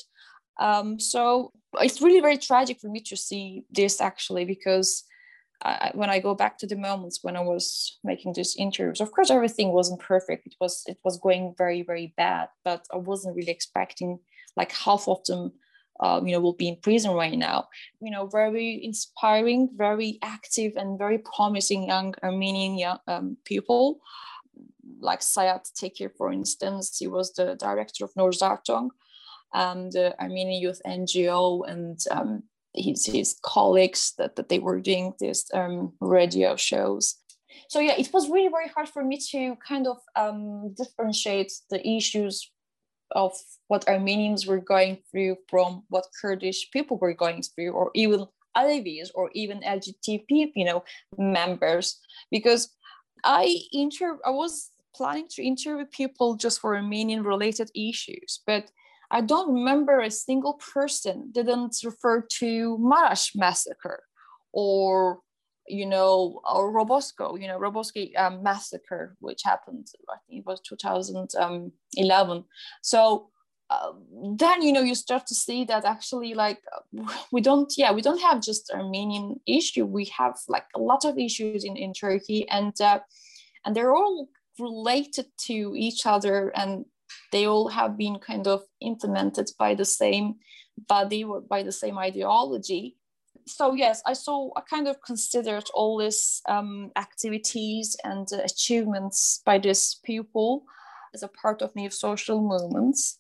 Um, 0.59 0.98
so 0.98 1.52
it's 1.81 2.02
really 2.02 2.20
very 2.20 2.37
tragic 2.37 2.81
for 2.81 2.88
me 2.88 3.00
to 3.00 3.16
see 3.16 3.64
this 3.70 4.00
actually 4.00 4.44
because 4.44 5.05
I, 5.64 5.90
when 5.94 6.11
I 6.11 6.18
go 6.18 6.35
back 6.35 6.59
to 6.59 6.66
the 6.66 6.77
moments 6.77 7.20
when 7.22 7.37
I 7.37 7.40
was 7.40 7.98
making 8.03 8.33
these 8.35 8.57
interviews, 8.57 9.01
of 9.01 9.12
course 9.12 9.31
everything 9.31 9.72
wasn't 9.72 10.01
perfect. 10.01 10.46
It 10.46 10.57
was 10.61 10.83
it 10.87 10.98
was 11.05 11.18
going 11.18 11.55
very 11.57 11.83
very 11.83 12.12
bad, 12.16 12.48
but 12.64 12.87
I 12.92 12.96
wasn't 12.96 13.37
really 13.37 13.53
expecting 13.53 14.18
like 14.57 14.72
half 14.72 15.09
of 15.09 15.25
them, 15.25 15.53
um, 16.01 16.27
you 16.27 16.33
know, 16.33 16.40
will 16.40 16.53
be 16.55 16.68
in 16.68 16.77
prison 16.77 17.12
right 17.12 17.38
now. 17.38 17.68
You 18.01 18.11
know, 18.11 18.27
very 18.27 18.85
inspiring, 18.85 19.70
very 19.77 20.18
active, 20.22 20.72
and 20.77 20.98
very 20.98 21.18
promising 21.18 21.85
young 21.85 22.14
Armenian 22.22 22.79
young, 22.79 22.98
um, 23.07 23.37
people. 23.44 24.01
Like 25.01 25.20
Sayat 25.20 25.70
Tekir, 25.72 26.11
for 26.16 26.33
instance, 26.33 26.98
he 26.98 27.07
was 27.07 27.33
the 27.33 27.55
director 27.55 28.05
of 28.05 28.12
Nor 28.16 28.31
Zartonk, 28.31 28.90
um, 29.55 29.90
the 29.90 30.20
Armenian 30.20 30.61
Youth 30.61 30.81
NGO, 30.87 31.68
and 31.68 31.98
um, 32.11 32.42
his, 32.74 33.06
his 33.06 33.37
colleagues 33.42 34.14
that, 34.18 34.37
that 34.37 34.48
they 34.48 34.58
were 34.58 34.80
doing 34.80 35.14
these 35.18 35.46
um, 35.54 35.92
radio 36.00 36.56
shows. 36.56 37.16
So 37.68 37.80
yeah, 37.80 37.94
it 37.98 38.12
was 38.12 38.28
really 38.28 38.48
very 38.48 38.68
hard 38.68 38.88
for 38.88 39.04
me 39.04 39.18
to 39.30 39.56
kind 39.66 39.87
of 39.87 39.98
um, 40.16 40.74
differentiate 40.74 41.52
the 41.70 41.87
issues 41.87 42.50
of 43.14 43.32
what 43.68 43.88
Armenians 43.88 44.46
were 44.46 44.61
going 44.61 44.98
through 45.11 45.37
from 45.48 45.85
what 45.88 46.06
Kurdish 46.20 46.70
people 46.70 46.98
were 46.98 47.14
going 47.14 47.42
through, 47.42 47.70
or 47.72 47.90
even 47.94 48.26
Alevis, 48.56 49.11
or 49.14 49.30
even 49.35 49.61
LGBT, 49.61 50.52
you 50.54 50.64
know, 50.64 50.85
members, 51.18 51.98
because 52.30 52.70
I 53.24 53.58
inter 53.72 54.18
I 54.24 54.30
was 54.30 54.70
planning 54.94 55.26
to 55.30 55.42
interview 55.42 55.87
people 55.87 56.35
just 56.35 56.61
for 56.61 56.76
Armenian 56.76 57.24
related 57.24 57.70
issues, 57.74 58.40
but 58.46 58.70
I 59.12 59.20
don't 59.20 59.53
remember 59.53 60.01
a 60.01 60.11
single 60.11 60.55
person 60.55 61.31
didn't 61.33 61.77
refer 61.85 62.22
to 62.38 62.79
Marash 62.79 63.33
massacre 63.37 64.03
or 64.53 65.20
you 65.68 65.87
know 65.87 66.40
or 66.51 66.72
Robosko, 66.72 67.40
you 67.40 67.46
know 67.46 67.59
Roboski 67.59 68.18
um, 68.18 68.42
massacre, 68.42 69.16
which 69.20 69.42
happened 69.44 69.87
I 70.11 70.16
think 70.27 70.40
it 70.40 70.46
was 70.46 70.61
2011. 70.61 72.44
So 72.83 73.29
uh, 73.68 73.92
then 74.38 74.62
you 74.62 74.72
know 74.72 74.81
you 74.81 74.94
start 74.94 75.27
to 75.27 75.35
see 75.35 75.64
that 75.64 75.85
actually 75.85 76.33
like 76.35 76.61
we 77.33 77.42
don't 77.42 77.72
yeah 77.77 77.92
we 77.92 78.01
don't 78.01 78.20
have 78.20 78.40
just 78.40 78.70
Armenian 78.70 79.40
issue. 79.46 79.85
We 79.85 80.07
have 80.16 80.38
like 80.48 80.66
a 80.75 80.81
lot 80.81 81.05
of 81.05 81.18
issues 81.18 81.64
in 81.64 81.77
in 81.77 81.92
Turkey 81.92 82.48
and 82.48 82.79
uh, 82.81 83.01
and 83.64 83.77
they're 83.77 83.94
all 83.94 84.29
related 84.59 85.27
to 85.48 85.75
each 85.77 86.07
other 86.07 86.51
and 86.57 86.85
they 87.32 87.46
all 87.46 87.68
have 87.68 87.96
been 87.96 88.18
kind 88.18 88.46
of 88.46 88.62
implemented 88.80 89.50
by 89.58 89.74
the 89.74 89.84
same 89.84 90.36
body 90.88 91.24
or 91.24 91.40
by 91.40 91.62
the 91.62 91.72
same 91.72 91.98
ideology 91.98 92.96
so 93.46 93.74
yes 93.74 94.02
i 94.06 94.12
saw 94.12 94.50
i 94.56 94.60
kind 94.60 94.86
of 94.86 95.02
considered 95.02 95.64
all 95.74 95.98
these 95.98 96.40
um, 96.48 96.90
activities 96.96 97.96
and 98.04 98.28
uh, 98.32 98.38
achievements 98.44 99.42
by 99.44 99.58
this 99.58 100.00
people 100.04 100.64
as 101.14 101.22
a 101.22 101.28
part 101.28 101.60
of 101.62 101.74
new 101.74 101.90
social 101.90 102.40
movements 102.40 103.18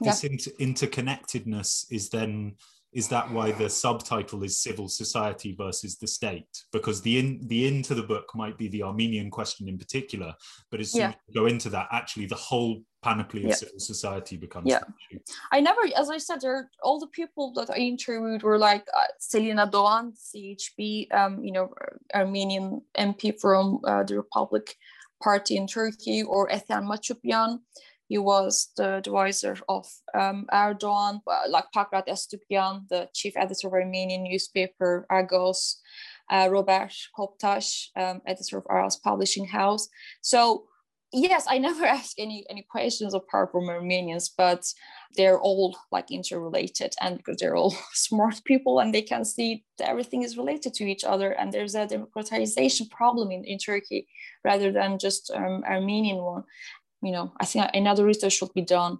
this 0.00 0.24
yeah. 0.24 0.30
inter- 0.30 0.50
interconnectedness 0.60 1.86
is 1.90 2.08
then 2.08 2.54
is 2.92 3.06
that 3.06 3.30
why 3.30 3.52
the 3.52 3.70
subtitle 3.70 4.42
is 4.42 4.60
civil 4.60 4.88
society 4.88 5.54
versus 5.56 5.96
the 5.98 6.06
state 6.06 6.64
because 6.72 7.00
the 7.02 7.18
in 7.18 7.40
the 7.46 7.66
into 7.66 7.94
the 7.94 8.02
book 8.02 8.26
might 8.34 8.58
be 8.58 8.68
the 8.68 8.82
armenian 8.82 9.30
question 9.30 9.68
in 9.68 9.78
particular 9.78 10.34
but 10.70 10.80
as 10.80 10.92
soon 10.92 11.02
yeah. 11.02 11.08
as 11.08 11.14
you 11.28 11.34
go 11.34 11.46
into 11.46 11.68
that 11.68 11.86
actually 11.92 12.26
the 12.26 12.34
whole 12.34 12.82
panoply 13.02 13.44
of 13.44 13.48
yeah. 13.48 13.54
civil 13.54 13.80
society 13.80 14.36
becomes 14.36 14.66
yeah 14.68 14.80
i 15.52 15.60
never 15.60 15.80
as 15.96 16.10
i 16.10 16.18
said 16.18 16.40
there 16.40 16.70
all 16.82 17.00
the 17.00 17.06
people 17.08 17.52
that 17.52 17.70
i 17.70 17.76
interviewed 17.76 18.42
were 18.42 18.58
like 18.58 18.84
uh, 18.96 19.06
selina 19.18 19.66
doğan 19.66 20.12
chp 20.12 21.06
um, 21.12 21.42
you 21.42 21.52
know 21.52 21.72
armenian 22.14 22.82
mp 22.98 23.40
from 23.40 23.80
uh, 23.84 24.02
the 24.04 24.16
republic 24.16 24.76
party 25.22 25.56
in 25.56 25.66
turkey 25.66 26.22
or 26.22 26.48
etyen 26.50 26.84
mahçupyan 26.84 27.60
he 28.10 28.18
was 28.18 28.72
the 28.76 28.96
advisor 28.96 29.56
of 29.68 29.86
um, 30.18 30.44
Erdogan, 30.52 31.20
like 31.48 31.66
Pakrat 31.72 32.08
Estukyan, 32.08 32.88
the 32.88 33.08
chief 33.14 33.36
editor 33.36 33.68
of 33.68 33.72
Armenian 33.72 34.24
newspaper 34.24 35.06
Agos, 35.12 35.76
uh, 36.28 36.48
Robert 36.50 36.92
Koptaş, 37.16 37.90
um, 37.96 38.20
editor 38.26 38.58
of 38.58 38.66
Aras 38.68 38.96
Publishing 38.96 39.46
House. 39.46 39.88
So 40.22 40.64
yes, 41.12 41.46
I 41.48 41.58
never 41.68 41.84
ask 41.84 42.18
any 42.18 42.44
any 42.50 42.62
questions 42.62 43.14
apart 43.14 43.52
from 43.52 43.68
Armenians, 43.68 44.28
but 44.28 44.64
they're 45.16 45.40
all 45.40 45.76
like 45.90 46.10
interrelated, 46.10 46.94
and 47.00 47.16
because 47.18 47.36
they're 47.38 47.56
all 47.56 47.74
smart 47.92 48.42
people 48.44 48.80
and 48.80 48.94
they 48.94 49.02
can 49.02 49.24
see 49.24 49.64
that 49.78 49.88
everything 49.88 50.22
is 50.22 50.36
related 50.36 50.74
to 50.74 50.84
each 50.84 51.04
other, 51.04 51.32
and 51.32 51.52
there's 51.52 51.74
a 51.74 51.86
democratization 51.86 52.88
problem 52.88 53.30
in, 53.30 53.44
in 53.44 53.58
Turkey 53.58 54.08
rather 54.44 54.72
than 54.72 54.98
just 54.98 55.30
um, 55.34 55.62
Armenian 55.64 56.18
one. 56.18 56.44
You 57.02 57.12
know 57.12 57.32
i 57.40 57.46
think 57.46 57.64
another 57.72 58.04
research 58.04 58.34
should 58.34 58.52
be 58.52 58.60
done 58.60 58.98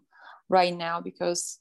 right 0.49 0.75
now 0.75 1.03
because 1.03 1.59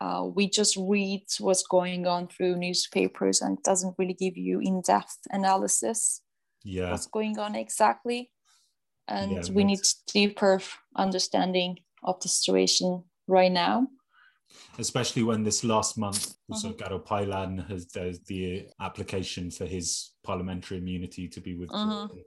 uh, 0.00 0.24
we 0.32 0.48
just 0.48 0.76
read 0.76 1.24
what's 1.40 1.64
going 1.64 2.06
on 2.06 2.28
through 2.28 2.56
newspapers 2.56 3.40
and 3.40 3.62
doesn't 3.62 3.96
really 3.98 4.14
give 4.14 4.36
you 4.36 4.60
in-depth 4.60 5.18
analysis 5.30 6.22
yeah. 6.62 6.90
what's 6.90 7.06
going 7.06 7.38
on 7.38 7.54
exactly 7.54 8.30
and 9.08 9.32
yeah, 9.32 9.42
we 9.52 9.64
need 9.64 9.80
deeper 10.12 10.60
understanding 10.96 11.78
of 12.04 12.20
the 12.20 12.28
situation 12.28 13.02
right 13.26 13.52
now 13.52 13.86
especially 14.78 15.22
when 15.22 15.42
this 15.42 15.62
last 15.62 15.98
month 15.98 16.34
also 16.50 16.72
mm-hmm. 16.72 16.94
Garo 16.94 17.04
Paylan 17.04 17.68
has 17.68 17.86
the 18.26 18.66
application 18.80 19.50
for 19.50 19.66
his 19.66 20.12
parliamentary 20.24 20.78
immunity 20.78 21.28
to 21.28 21.40
be 21.40 21.54
withdrawn. 21.54 22.08
Mm-hmm 22.08 22.18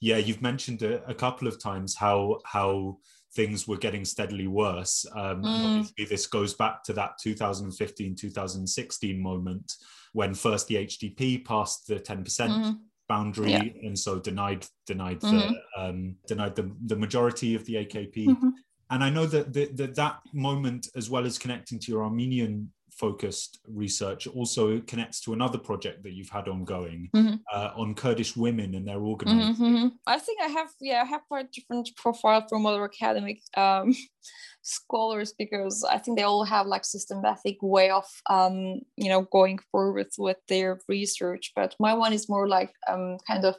yeah, 0.00 0.16
you've 0.18 0.42
mentioned 0.42 0.82
a, 0.82 1.04
a 1.08 1.14
couple 1.14 1.48
of 1.48 1.60
times 1.60 1.94
how 1.94 2.38
how 2.44 2.98
things 3.34 3.68
were 3.68 3.76
getting 3.76 4.04
steadily 4.04 4.46
worse. 4.46 5.04
Um, 5.14 5.42
mm. 5.42 5.64
obviously, 5.64 6.04
this 6.04 6.26
goes 6.26 6.54
back 6.54 6.82
to 6.84 6.92
that 6.94 7.18
2015 7.20 8.16
2016 8.16 9.20
moment 9.20 9.72
when 10.12 10.34
first 10.34 10.68
the 10.68 10.76
HDP 10.76 11.44
passed 11.44 11.86
the 11.86 11.98
10 11.98 12.24
percent. 12.24 12.52
Mm. 12.52 12.78
Boundary 13.08 13.50
yeah. 13.50 13.62
and 13.82 13.98
so 13.98 14.18
denied 14.18 14.66
denied 14.86 15.20
mm-hmm. 15.20 15.38
the 15.38 15.82
um, 15.82 16.16
denied 16.26 16.54
the, 16.56 16.70
the 16.86 16.96
majority 16.96 17.54
of 17.54 17.64
the 17.66 17.74
AKP 17.74 18.26
mm-hmm. 18.26 18.48
and 18.90 19.04
I 19.04 19.10
know 19.10 19.26
that, 19.26 19.52
that 19.52 19.94
that 19.94 20.18
moment 20.32 20.88
as 20.96 21.08
well 21.10 21.24
as 21.26 21.38
connecting 21.38 21.78
to 21.80 21.92
your 21.92 22.04
Armenian 22.04 22.72
focused 22.96 23.60
research 23.68 24.26
also 24.26 24.80
connects 24.80 25.20
to 25.20 25.32
another 25.32 25.58
project 25.58 26.02
that 26.02 26.12
you've 26.12 26.30
had 26.30 26.48
ongoing 26.48 27.10
mm-hmm. 27.14 27.34
uh, 27.52 27.70
on 27.76 27.94
Kurdish 27.94 28.36
women 28.36 28.74
and 28.74 28.88
their 28.88 29.00
organizing. 29.00 29.54
Mm-hmm. 29.54 29.86
I 30.06 30.18
think 30.18 30.40
I 30.42 30.48
have, 30.48 30.70
yeah, 30.80 31.02
I 31.02 31.04
have 31.04 31.22
quite 31.28 31.52
different 31.52 31.90
profile 31.96 32.46
from 32.48 32.64
other 32.64 32.84
academic 32.84 33.40
um, 33.56 33.94
scholars 34.62 35.34
because 35.38 35.84
I 35.84 35.98
think 35.98 36.16
they 36.18 36.24
all 36.24 36.44
have 36.44 36.66
like 36.66 36.84
systematic 36.84 37.58
way 37.60 37.90
of, 37.90 38.06
um, 38.30 38.80
you 38.96 39.08
know, 39.08 39.22
going 39.22 39.58
forward 39.70 40.08
with 40.18 40.38
their 40.48 40.80
research. 40.88 41.52
But 41.54 41.74
my 41.78 41.92
one 41.92 42.12
is 42.12 42.28
more 42.28 42.48
like 42.48 42.72
um, 42.88 43.18
kind 43.26 43.44
of 43.44 43.56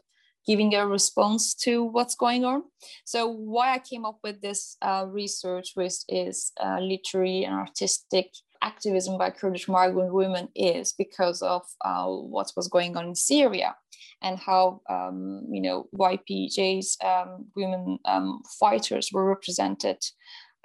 giving 0.47 0.73
a 0.73 0.87
response 0.87 1.53
to 1.53 1.83
what's 1.83 2.15
going 2.15 2.45
on. 2.45 2.63
So 3.03 3.27
why 3.27 3.73
I 3.73 3.79
came 3.79 4.05
up 4.05 4.19
with 4.23 4.41
this 4.41 4.77
uh, 4.81 5.05
research 5.07 5.73
with 5.75 6.01
is 6.07 6.53
uh, 6.59 6.79
literary 6.79 7.43
and 7.43 7.53
artistic 7.53 8.31
activism 8.61 9.17
by 9.17 9.29
Kurdish 9.29 9.67
migrant 9.67 10.13
women 10.13 10.49
is 10.55 10.93
because 10.93 11.41
of 11.41 11.63
uh, 11.83 12.05
what 12.05 12.51
was 12.55 12.67
going 12.67 12.97
on 12.97 13.07
in 13.07 13.15
Syria 13.15 13.75
and 14.21 14.39
how 14.39 14.81
um, 14.89 15.43
you 15.49 15.61
know 15.61 15.87
YPJ's 15.95 16.97
um, 17.03 17.45
women 17.55 17.99
um, 18.05 18.41
fighters 18.59 19.09
were 19.11 19.25
represented 19.25 19.97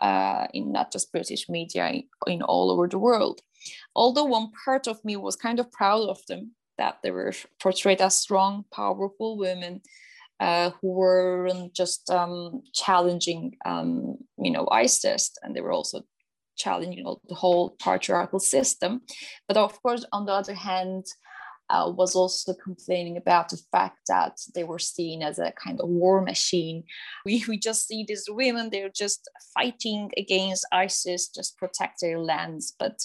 uh, 0.01 0.47
in 0.53 0.73
not 0.73 0.93
just 0.93 1.13
British 1.13 1.49
media 1.49 2.03
in 2.27 2.43
all 2.43 2.71
over 2.71 2.89
the 2.89 2.99
world. 2.99 3.41
Although 3.95 4.25
one 4.25 4.51
part 4.65 4.87
of 4.87 5.05
me 5.05 5.17
was 5.17 5.37
kind 5.37 5.61
of 5.61 5.71
proud 5.71 6.09
of 6.09 6.19
them 6.27 6.53
that 6.79 6.99
they 7.03 7.11
were 7.11 7.33
portrayed 7.61 8.01
as 8.01 8.17
strong, 8.19 8.65
powerful 8.73 9.39
women 9.39 9.81
uh, 10.41 10.71
who 10.81 10.89
weren't 10.89 11.73
just 11.73 12.11
um, 12.11 12.63
challenging, 12.73 13.57
um, 13.65 14.17
you 14.39 14.51
know, 14.51 14.67
ISIS, 14.73 15.31
and 15.43 15.55
they 15.55 15.61
were 15.61 15.73
also 15.73 16.03
challenging 16.57 17.05
know, 17.05 17.21
the 17.29 17.35
whole 17.35 17.77
patriarchal 17.83 18.41
system. 18.41 19.03
But 19.49 19.57
of 19.57 19.81
course, 19.83 20.05
on 20.13 20.27
the 20.27 20.33
other 20.33 20.55
hand, 20.55 21.07
uh, 21.71 21.91
was 21.91 22.15
also 22.15 22.53
complaining 22.53 23.17
about 23.17 23.49
the 23.49 23.59
fact 23.73 24.01
that 24.07 24.39
they 24.55 24.63
were 24.63 24.79
seen 24.79 25.23
as 25.23 25.39
a 25.39 25.53
kind 25.53 25.81
of 25.81 25.89
war 25.89 26.21
machine. 26.21 26.85
We, 27.25 27.45
we 27.49 27.59
just 27.59 27.87
see 27.87 28.05
these 28.07 28.27
women, 28.29 28.71
they're 28.71 28.91
just 28.95 29.31
fighting 29.55 30.11
against 30.17 30.67
ISIS, 30.73 31.29
just 31.29 31.57
protect 31.57 32.01
their 32.01 32.19
lands, 32.19 32.75
but 32.79 33.01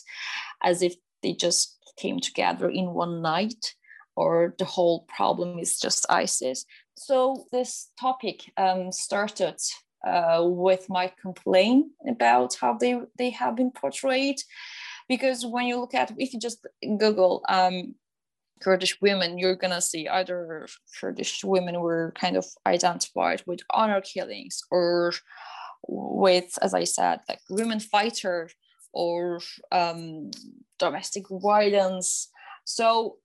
as 0.63 0.81
if 0.81 0.95
they 1.23 1.33
just 1.33 1.77
came 1.97 2.19
together 2.19 2.69
in 2.69 2.93
one 2.93 3.21
night 3.21 3.75
or 4.15 4.55
the 4.57 4.65
whole 4.65 5.05
problem 5.07 5.59
is 5.59 5.79
just 5.79 6.05
ISIS. 6.09 6.65
So 6.97 7.45
this 7.51 7.91
topic 7.99 8.51
um, 8.57 8.91
started 8.91 9.57
uh, 10.05 10.43
with 10.43 10.89
my 10.89 11.11
complaint 11.21 11.87
about 12.07 12.55
how 12.59 12.73
they, 12.73 12.99
they 13.17 13.29
have 13.31 13.55
been 13.55 13.71
portrayed. 13.71 14.37
Because 15.07 15.45
when 15.45 15.65
you 15.65 15.79
look 15.79 15.93
at, 15.93 16.11
if 16.17 16.33
you 16.33 16.39
just 16.39 16.65
Google 16.81 17.43
um, 17.47 17.95
Kurdish 18.61 18.99
women, 19.01 19.37
you're 19.37 19.55
gonna 19.55 19.81
see 19.81 20.07
either 20.07 20.67
Kurdish 20.99 21.43
women 21.43 21.79
were 21.79 22.13
kind 22.15 22.35
of 22.35 22.45
identified 22.65 23.43
with 23.45 23.59
honor 23.71 24.01
killings 24.01 24.61
or 24.71 25.13
with, 25.87 26.57
as 26.61 26.73
I 26.73 26.83
said, 26.83 27.19
like 27.29 27.39
women 27.49 27.79
fighter 27.79 28.49
or 28.93 29.39
um, 29.71 30.31
domestic 30.79 31.25
violence. 31.29 32.29
So, 32.65 33.17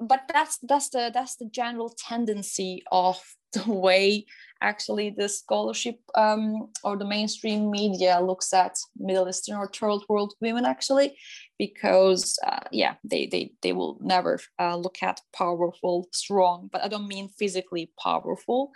but 0.00 0.22
that's 0.32 0.58
that's 0.62 0.90
the 0.90 1.10
that's 1.12 1.36
the 1.36 1.46
general 1.46 1.90
tendency 1.90 2.82
of 2.90 3.22
the 3.52 3.70
way 3.70 4.26
actually 4.60 5.10
the 5.10 5.28
scholarship 5.28 5.98
um, 6.14 6.68
or 6.82 6.96
the 6.96 7.04
mainstream 7.04 7.70
media 7.70 8.20
looks 8.20 8.52
at 8.52 8.76
Middle 8.98 9.28
Eastern 9.28 9.56
or 9.56 9.68
third 9.68 10.00
world 10.08 10.34
women 10.40 10.64
actually, 10.64 11.16
because 11.58 12.38
uh, 12.46 12.60
yeah, 12.72 12.94
they, 13.04 13.26
they, 13.26 13.52
they 13.62 13.72
will 13.72 13.98
never 14.00 14.38
uh, 14.58 14.76
look 14.76 15.02
at 15.02 15.20
powerful, 15.34 16.08
strong, 16.12 16.68
but 16.72 16.82
I 16.82 16.88
don't 16.88 17.08
mean 17.08 17.28
physically 17.28 17.90
powerful 18.02 18.70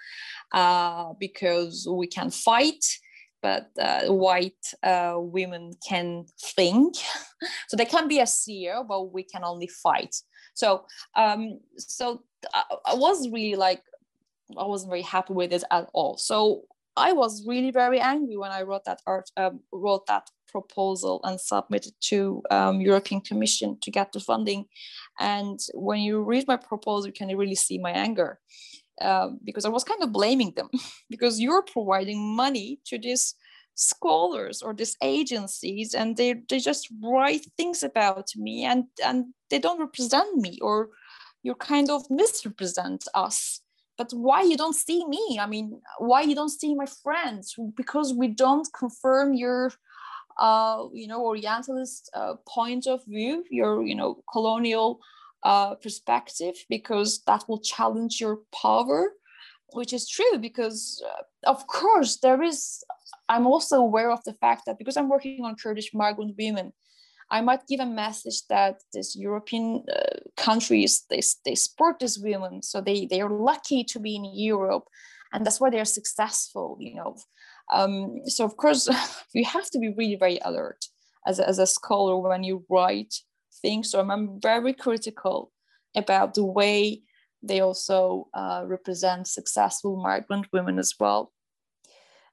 uh, 0.53 1.13
because 1.19 1.87
we 1.91 2.07
can 2.07 2.31
fight 2.31 2.85
but 3.43 3.71
uh, 3.81 4.03
white 4.07 4.75
uh, 4.83 5.15
women 5.17 5.73
can 5.87 6.27
think. 6.39 6.95
so 7.69 7.77
they 7.77 7.85
can 7.85 8.09
be 8.09 8.19
a 8.19 8.25
CEO, 8.25 8.87
but 8.87 9.13
we 9.13 9.23
can 9.23 9.45
only 9.45 9.67
fight. 9.67 10.15
So, 10.55 10.85
um, 11.15 11.61
so 11.79 12.23
I, 12.53 12.63
I 12.87 12.95
was 12.95 13.29
really 13.31 13.57
like 13.57 13.83
I 14.59 14.65
wasn't 14.65 14.91
very 14.91 15.03
happy 15.03 15.33
with 15.33 15.53
it 15.53 15.65
at 15.71 15.89
all. 15.93 16.17
So 16.17 16.63
I 16.97 17.13
was 17.13 17.47
really 17.47 17.71
very 17.71 18.01
angry 18.01 18.37
when 18.37 18.51
I 18.51 18.63
wrote 18.63 18.85
that 18.85 19.01
art, 19.07 19.31
um, 19.37 19.61
wrote 19.73 20.07
that 20.07 20.29
proposal 20.49 21.21
and 21.25 21.41
submitted 21.41 21.95
to 22.01 22.43
um, 22.51 22.81
European 22.81 23.21
Commission 23.21 23.79
to 23.83 23.91
get 23.91 24.13
the 24.13 24.21
funding. 24.21 24.67
And 25.19 25.59
when 25.75 26.01
you 26.01 26.23
read 26.23 26.47
my 26.49 26.57
proposal, 26.57 27.07
you 27.07 27.13
can 27.13 27.37
really 27.37 27.55
see 27.55 27.79
my 27.79 27.93
anger 27.93 28.41
uh, 29.01 29.29
because 29.45 29.65
I 29.65 29.71
was 29.71 29.85
kind 29.85 30.03
of 30.03 30.13
blaming 30.13 30.53
them 30.57 30.69
because 31.11 31.41
you're 31.41 31.63
providing 31.63 32.37
money 32.37 32.81
to 32.87 32.99
these 32.99 33.35
scholars 33.75 34.61
or 34.61 34.75
these 34.75 34.97
agencies 35.03 35.95
and 35.95 36.17
they, 36.17 36.35
they 36.49 36.59
just 36.59 36.89
write 37.03 37.47
things 37.57 37.83
about 37.83 38.29
me 38.37 38.65
and, 38.65 38.85
and 39.03 39.27
they 39.49 39.59
don't 39.59 39.81
represent 39.81 40.37
me 40.37 40.59
or 40.61 40.91
you 41.43 41.55
kind 41.55 41.89
of 41.89 42.03
misrepresent 42.11 43.05
us 43.15 43.63
but 44.01 44.11
why 44.13 44.41
you 44.51 44.57
don't 44.57 44.81
see 44.87 45.05
me? 45.15 45.39
I 45.45 45.47
mean 45.55 45.67
why 45.99 46.21
you 46.23 46.35
don't 46.35 46.57
see 46.61 46.73
my 46.75 46.89
friends? 47.03 47.55
Because 47.77 48.15
we 48.21 48.29
don't 48.29 48.67
confirm 48.83 49.35
your 49.35 49.71
uh, 50.47 50.79
you 51.01 51.07
know 51.11 51.21
orientalist 51.33 52.11
uh, 52.15 52.35
point 52.57 52.87
of 52.87 52.99
view 53.15 53.45
your 53.51 53.73
you 53.91 53.95
know 54.01 54.11
colonial 54.33 54.89
uh, 55.51 55.75
perspective 55.85 56.55
because 56.77 57.11
that 57.29 57.45
will 57.47 57.61
challenge 57.75 58.15
your 58.25 58.37
power 58.63 59.01
which 59.79 59.93
is 59.93 60.09
true 60.09 60.37
because 60.49 60.81
uh, 61.11 61.51
of 61.53 61.67
course 61.67 62.13
there 62.25 62.43
is 62.43 62.83
i'm 63.29 63.47
also 63.47 63.77
aware 63.77 64.11
of 64.11 64.21
the 64.25 64.37
fact 64.43 64.63
that 64.65 64.79
because 64.79 64.97
i'm 64.97 65.11
working 65.15 65.45
on 65.45 65.55
kurdish 65.63 65.91
migrant 65.95 66.35
women 66.39 66.73
I 67.31 67.41
might 67.41 67.67
give 67.69 67.81
a 67.81 67.87
message 67.87 68.47
that 68.49 68.83
this 68.93 69.15
European 69.15 69.85
uh, 69.89 70.19
countries 70.41 71.05
they, 71.11 71.21
they 71.45 71.55
support 71.55 71.99
these 71.99 72.19
women, 72.19 72.63
so 72.63 72.81
they 72.81 73.07
they 73.07 73.21
are 73.21 73.31
lucky 73.31 73.85
to 73.85 74.01
be 74.01 74.17
in 74.17 74.25
Europe, 74.25 74.85
and 75.33 75.45
that's 75.45 75.61
why 75.61 75.71
they're 75.71 75.85
successful. 75.85 76.77
You 76.81 76.95
know, 76.97 77.17
um, 77.73 78.23
so 78.27 78.45
of 78.45 78.57
course 78.57 78.89
you 79.35 79.45
have 79.45 79.69
to 79.71 79.79
be 79.79 79.95
really 79.97 80.17
very 80.17 80.39
alert 80.45 80.87
as 81.27 81.39
a, 81.39 81.49
as 81.49 81.59
a 81.59 81.67
scholar 81.67 82.19
when 82.19 82.43
you 82.43 82.65
write 82.69 83.15
things. 83.63 83.91
So 83.91 84.01
I'm 84.01 84.41
very 84.41 84.73
critical 84.73 85.53
about 85.95 86.35
the 86.35 86.45
way 86.45 87.03
they 87.43 87.61
also 87.61 88.29
uh, 88.35 88.65
represent 88.67 89.27
successful 89.27 89.97
migrant 89.97 90.47
women 90.53 90.79
as 90.79 90.95
well. 90.99 91.33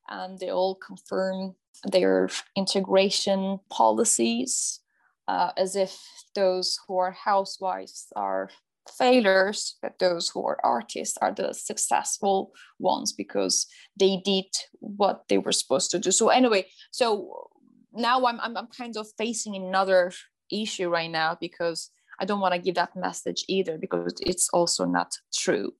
And 0.09 0.39
they 0.39 0.49
all 0.49 0.75
confirm 0.75 1.55
their 1.83 2.29
integration 2.55 3.59
policies 3.69 4.79
uh, 5.27 5.51
as 5.57 5.75
if 5.75 5.99
those 6.37 6.79
who 6.87 6.97
are 6.97 7.11
housewives 7.11 8.07
are 8.15 8.49
failures, 8.97 9.75
but 9.81 9.99
those 9.99 10.29
who 10.29 10.45
are 10.45 10.59
artists 10.63 11.17
are 11.21 11.33
the 11.33 11.53
successful 11.53 12.51
ones 12.79 13.11
because 13.11 13.65
they 13.99 14.21
did 14.23 14.45
what 14.79 15.23
they 15.29 15.39
were 15.39 15.51
supposed 15.51 15.91
to 15.91 15.99
do. 15.99 16.11
So 16.11 16.29
anyway, 16.29 16.67
so 16.91 17.49
now 17.91 18.25
I'm 18.27 18.39
I'm, 18.39 18.55
I'm 18.55 18.69
kind 18.77 18.95
of 18.97 19.07
facing 19.17 19.55
another 19.55 20.11
issue 20.51 20.89
right 20.89 21.11
now 21.11 21.37
because 21.41 21.89
I 22.19 22.25
don't 22.25 22.39
want 22.39 22.53
to 22.53 22.61
give 22.61 22.75
that 22.75 22.95
message 22.95 23.43
either 23.47 23.77
because 23.77 24.13
it's 24.21 24.47
also 24.53 24.85
not 24.85 25.11
true. 25.33 25.73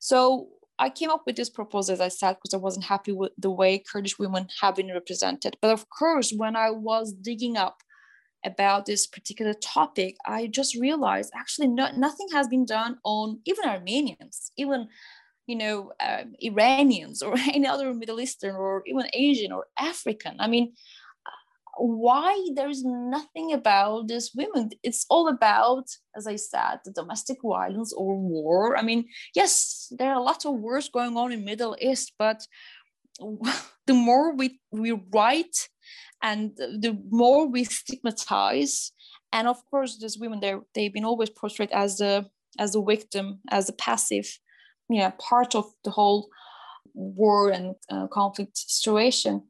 So 0.00 0.48
I 0.78 0.90
came 0.90 1.10
up 1.10 1.22
with 1.26 1.36
this 1.36 1.50
proposal, 1.50 1.94
as 1.94 2.00
I 2.00 2.08
said, 2.08 2.36
because 2.36 2.54
I 2.54 2.62
wasn't 2.62 2.86
happy 2.86 3.12
with 3.12 3.32
the 3.36 3.50
way 3.50 3.82
Kurdish 3.90 4.18
women 4.18 4.48
have 4.60 4.76
been 4.76 4.92
represented. 4.92 5.56
But 5.60 5.72
of 5.72 5.86
course, 5.90 6.32
when 6.36 6.54
I 6.56 6.70
was 6.70 7.12
digging 7.12 7.56
up 7.56 7.82
about 8.44 8.86
this 8.86 9.06
particular 9.06 9.54
topic, 9.54 10.16
I 10.24 10.46
just 10.46 10.76
realized 10.76 11.32
actually 11.34 11.68
no, 11.68 11.90
nothing 11.96 12.28
has 12.32 12.48
been 12.48 12.64
done 12.64 12.98
on 13.04 13.40
even 13.44 13.64
Armenians, 13.64 14.52
even 14.56 14.88
you 15.46 15.56
know 15.56 15.92
um, 16.00 16.34
Iranians 16.40 17.22
or 17.22 17.34
any 17.52 17.66
other 17.66 17.92
Middle 17.94 18.20
Eastern 18.20 18.54
or 18.54 18.82
even 18.86 19.06
Asian 19.12 19.52
or 19.52 19.66
African. 19.78 20.36
I 20.38 20.48
mean, 20.48 20.74
why 21.78 22.48
there 22.54 22.68
is 22.68 22.84
nothing 22.84 23.52
about 23.52 24.08
this 24.08 24.32
women? 24.34 24.70
It's 24.82 25.06
all 25.08 25.28
about, 25.28 25.86
as 26.16 26.26
I 26.26 26.36
said, 26.36 26.80
the 26.84 26.90
domestic 26.90 27.38
violence 27.42 27.92
or 27.92 28.16
war. 28.16 28.76
I 28.76 28.82
mean, 28.82 29.06
yes, 29.34 29.92
there 29.96 30.10
are 30.10 30.18
a 30.18 30.22
lot 30.22 30.44
of 30.44 30.54
wars 30.54 30.88
going 30.88 31.16
on 31.16 31.32
in 31.32 31.44
Middle 31.44 31.76
East, 31.80 32.12
but 32.18 32.46
the 33.86 33.94
more 33.94 34.34
we 34.34 34.60
we 34.70 34.92
write 34.92 35.68
and 36.22 36.56
the 36.56 36.98
more 37.10 37.46
we 37.46 37.64
stigmatize 37.64 38.92
and 39.32 39.46
of 39.48 39.64
course 39.70 39.98
these 39.98 40.18
women 40.18 40.40
they 40.40 40.54
they've 40.74 40.92
been 40.92 41.04
always 41.04 41.30
portrayed 41.30 41.70
as 41.72 41.98
the 41.98 42.26
as 42.58 42.74
a 42.74 42.82
victim 42.82 43.40
as 43.50 43.68
a 43.68 43.72
passive 43.74 44.38
you 44.88 45.00
know 45.00 45.12
part 45.18 45.54
of 45.54 45.64
the 45.84 45.90
whole 45.90 46.28
war 46.94 47.50
and 47.50 47.76
uh, 47.90 48.06
conflict 48.08 48.56
situation. 48.56 49.42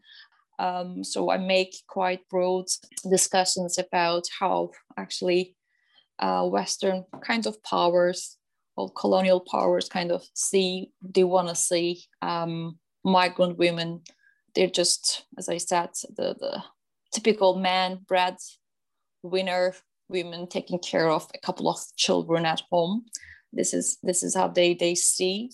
Um, 0.61 1.05
so 1.05 1.31
i 1.31 1.39
make 1.39 1.77
quite 1.87 2.29
broad 2.29 2.65
discussions 3.09 3.79
about 3.79 4.25
how 4.41 4.71
actually 4.97 5.55
uh, 6.19 6.45
western 6.49 7.05
kinds 7.25 7.47
of 7.47 7.63
powers 7.63 8.37
or 8.77 8.91
colonial 8.91 9.39
powers 9.39 9.89
kind 9.89 10.11
of 10.11 10.25
see 10.35 10.91
they 11.01 11.23
want 11.23 11.49
to 11.49 11.55
see 11.55 12.03
um, 12.23 12.77
migrant 13.05 13.57
women 13.57 14.01
they're 14.55 14.69
just, 14.69 15.25
as 15.37 15.49
I 15.49 15.59
said, 15.59 15.91
the, 16.17 16.35
the 16.39 16.63
typical 17.13 17.57
man 17.57 18.01
bred 18.07 18.37
winner 19.23 19.75
women 20.09 20.47
taking 20.47 20.79
care 20.79 21.11
of 21.11 21.29
a 21.35 21.39
couple 21.39 21.69
of 21.69 21.79
children 21.97 22.47
at 22.47 22.63
home. 22.71 23.05
This 23.53 23.73
is 23.73 23.99
this 24.03 24.23
is 24.23 24.35
how 24.35 24.49
they 24.49 24.75
they 24.75 24.95
see. 24.95 25.51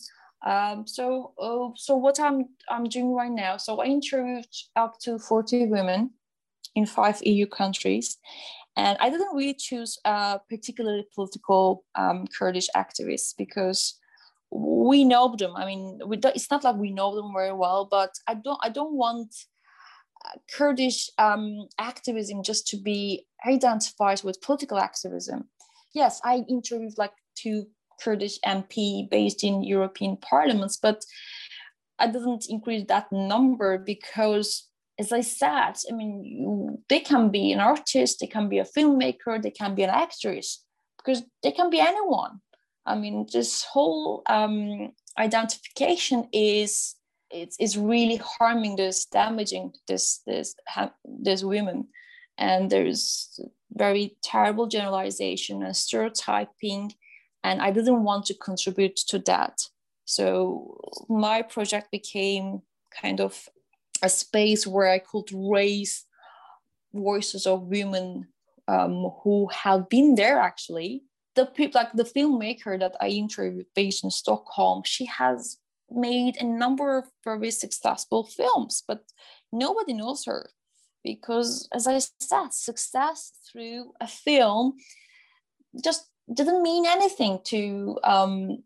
Um, 0.46 0.87
so 0.87 1.33
uh, 1.40 1.74
so 1.76 1.96
what 1.96 2.20
I'm 2.20 2.46
I'm 2.68 2.85
doing 2.85 3.14
right 3.14 3.30
now. 3.30 3.57
So 3.57 3.80
I 3.80 3.87
interviewed 3.87 4.46
up 4.76 4.98
to 5.00 5.18
40 5.18 5.66
women 5.66 6.11
in 6.74 6.87
five 6.87 7.20
EU 7.24 7.46
countries, 7.46 8.18
and 8.76 8.98
I 9.00 9.11
didn't 9.11 9.35
really 9.35 9.54
choose 9.54 9.98
a 10.04 10.40
particularly 10.48 11.07
political 11.14 11.85
um, 11.94 12.26
Kurdish 12.26 12.68
activists 12.76 13.35
because 13.37 13.98
we 14.55 15.05
know 15.05 15.35
them. 15.37 15.57
I 15.57 15.67
mean, 15.67 15.99
it's 16.01 16.51
not 16.51 16.62
like 16.62 16.77
we 16.77 16.93
know 16.93 17.17
them 17.17 17.33
very 17.35 17.53
well, 17.53 17.88
but 17.90 18.11
I 18.29 18.35
don't 18.35 18.59
I 18.62 18.69
don't 18.69 18.95
want 18.95 19.35
uh, 20.25 20.38
Kurdish 20.57 21.11
um, 21.19 21.67
activism 21.79 22.43
just 22.45 22.69
to 22.69 22.77
be 22.77 23.27
identified 23.47 24.23
with 24.23 24.40
political 24.40 24.79
activism. 24.79 25.49
Yes, 25.93 26.21
I 26.25 26.45
interviewed 26.49 26.97
like 26.97 27.12
two 27.37 27.67
Kurdish 28.01 28.38
MP 28.47 29.11
based 29.11 29.43
in 29.43 29.64
European 29.64 30.17
parliaments, 30.19 30.79
but 30.81 31.05
I 31.99 32.07
didn't 32.07 32.47
increase 32.49 32.85
that 32.88 33.11
number 33.11 33.79
because, 33.79 34.69
as 35.01 35.12
I 35.12 35.23
said, 35.23 35.75
I 35.90 35.93
mean, 35.93 36.25
you, 36.25 36.79
they 36.88 37.01
can 37.01 37.31
be 37.31 37.53
an 37.53 37.61
artist, 37.61 38.19
they 38.21 38.27
can 38.29 38.49
be 38.49 38.59
a 38.59 38.64
filmmaker, 38.64 39.43
they 39.43 39.51
can 39.51 39.75
be 39.75 39.83
an 39.83 39.90
actress, 39.90 40.64
because 40.99 41.23
they 41.43 41.53
can 41.53 41.71
be 41.71 41.81
anyone. 41.81 42.40
I 42.87 42.94
mean, 42.97 43.27
this 43.33 43.64
whole 43.64 44.23
um, 44.27 44.92
identification 45.18 46.29
is 46.33 46.97
it's, 47.31 47.57
is 47.59 47.77
really 47.77 48.16
harming 48.16 48.77
this, 48.77 49.07
damaging 49.07 49.73
this 49.88 50.20
this 50.27 50.55
this 51.05 51.42
women, 51.42 51.88
and 52.38 52.70
there's 52.70 53.40
very 53.73 54.16
terrible 54.23 54.66
generalization 54.66 55.62
and 55.62 55.77
stereotyping, 55.77 56.92
and 57.42 57.61
I 57.61 57.70
didn't 57.70 58.05
want 58.05 58.27
to 58.27 58.35
contribute 58.35 58.97
to 59.09 59.18
that. 59.20 59.61
So 60.05 60.79
my 61.09 61.42
project 61.42 61.90
became 61.90 62.62
kind 63.03 63.20
of 63.20 63.49
a 64.03 64.09
space 64.09 64.66
where 64.66 64.88
I 64.88 64.99
could 64.99 65.31
raise 65.33 66.05
voices 66.92 67.47
of 67.47 67.62
women 67.62 68.29
um, 68.68 69.11
who 69.23 69.49
have 69.49 69.88
been 69.88 70.14
there 70.14 70.38
actually 70.38 71.03
the 71.35 71.47
people 71.47 71.81
like 71.81 71.92
the 71.92 72.05
filmmaker 72.05 72.79
that 72.79 72.94
I 73.01 73.09
interviewed 73.09 73.66
based 73.75 74.05
in 74.05 74.11
Stockholm, 74.11 74.83
she 74.85 75.07
has 75.07 75.59
made 75.90 76.37
a 76.40 76.44
number 76.44 76.99
of 76.99 77.05
very 77.25 77.51
successful 77.51 78.25
films, 78.25 78.83
but 78.87 79.05
nobody 79.53 79.92
knows 79.92 80.25
her 80.27 80.51
because, 81.03 81.68
as 81.73 81.87
I 81.87 81.99
said, 81.99 82.53
success 82.53 83.33
through 83.51 83.92
a 84.01 84.07
film 84.07 84.75
just 85.83 86.09
didn't 86.33 86.62
mean 86.62 86.87
anything 86.87 87.40
to 87.44 87.99
um, 88.05 88.62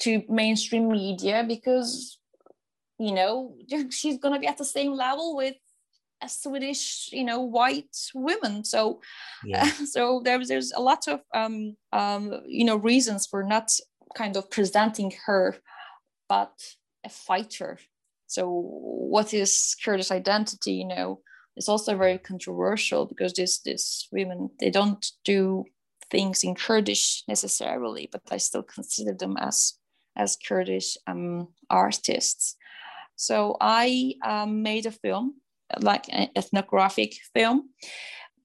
to 0.00 0.22
mainstream 0.28 0.88
media 0.88 1.44
because 1.46 2.18
you 2.98 3.12
know 3.12 3.56
she's 3.90 4.18
going 4.18 4.34
to 4.34 4.40
be 4.40 4.46
at 4.46 4.58
the 4.58 4.64
same 4.64 4.92
level 4.92 5.36
with 5.36 5.54
a 6.22 6.28
Swedish, 6.28 7.10
you 7.12 7.24
know, 7.24 7.40
white 7.40 7.96
women. 8.14 8.64
So, 8.64 9.00
yeah. 9.44 9.64
uh, 9.64 9.84
so 9.86 10.20
there's 10.24 10.48
there's 10.48 10.72
a 10.72 10.80
lot 10.80 11.08
of 11.08 11.20
um, 11.34 11.76
um, 11.92 12.42
you 12.46 12.64
know 12.64 12.76
reasons 12.76 13.26
for 13.26 13.42
not 13.42 13.70
kind 14.14 14.36
of 14.36 14.50
presenting 14.50 15.12
her, 15.26 15.56
but 16.28 16.52
a 17.04 17.08
fighter. 17.08 17.78
So, 18.26 18.48
what 18.48 19.34
is 19.34 19.76
Kurdish 19.84 20.10
identity? 20.10 20.72
You 20.72 20.88
know, 20.88 21.20
it's 21.56 21.68
also 21.68 21.96
very 21.96 22.18
controversial 22.18 23.06
because 23.06 23.32
this 23.32 23.60
this 23.60 24.08
women 24.12 24.50
they 24.60 24.70
don't 24.70 25.04
do 25.24 25.64
things 26.10 26.42
in 26.44 26.54
Kurdish 26.54 27.22
necessarily, 27.28 28.08
but 28.10 28.22
I 28.30 28.38
still 28.38 28.62
consider 28.62 29.14
them 29.14 29.36
as 29.36 29.74
as 30.16 30.36
Kurdish 30.36 30.96
um, 31.06 31.48
artists. 31.68 32.56
So 33.16 33.56
I 33.60 34.14
um, 34.24 34.62
made 34.62 34.86
a 34.86 34.90
film 34.90 35.34
like 35.80 36.06
an 36.08 36.28
ethnographic 36.36 37.14
film. 37.34 37.70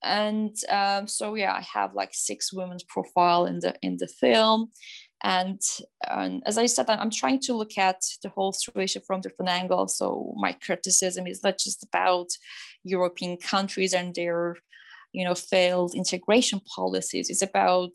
And 0.03 0.55
um, 0.69 1.07
so 1.07 1.33
yeah 1.33 1.53
i 1.53 1.65
have 1.73 1.95
like 1.95 2.13
six 2.13 2.53
women's 2.53 2.83
profile 2.83 3.45
in 3.45 3.59
the 3.59 3.73
in 3.81 3.97
the 3.97 4.07
film. 4.07 4.71
And, 5.23 5.59
and 6.07 6.43
as 6.45 6.57
i 6.57 6.67
said 6.67 6.89
i'm 6.89 7.09
trying 7.09 7.39
to 7.41 7.53
look 7.55 7.77
at 7.77 8.01
the 8.21 8.29
whole 8.29 8.53
situation 8.53 9.01
from 9.07 9.21
different 9.21 9.49
angles. 9.49 9.97
So 9.97 10.33
my 10.37 10.51
criticism 10.51 11.25
is 11.25 11.43
not 11.43 11.57
just 11.57 11.83
about 11.83 12.27
european 12.83 13.37
countries 13.37 13.93
and 13.93 14.13
their 14.13 14.57
you 15.15 15.23
know 15.25 15.33
failed 15.33 15.95
integration 15.95 16.61
policies. 16.75 17.29
It's 17.29 17.41
about 17.41 17.93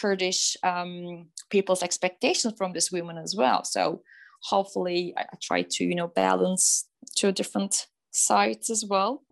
kurdish 0.00 0.56
um, 0.62 1.26
people's 1.50 1.82
expectations 1.82 2.54
from 2.56 2.72
these 2.72 2.90
women 2.90 3.18
as 3.18 3.34
well. 3.36 3.62
So 3.64 4.02
hopefully 4.42 5.12
I, 5.16 5.22
I 5.22 5.36
try 5.42 5.62
to 5.62 5.84
you 5.84 5.94
know 5.94 6.08
balance 6.08 6.88
two 7.16 7.32
different 7.32 7.86
sites 8.10 8.70
as 8.70 8.84
well 8.84 9.22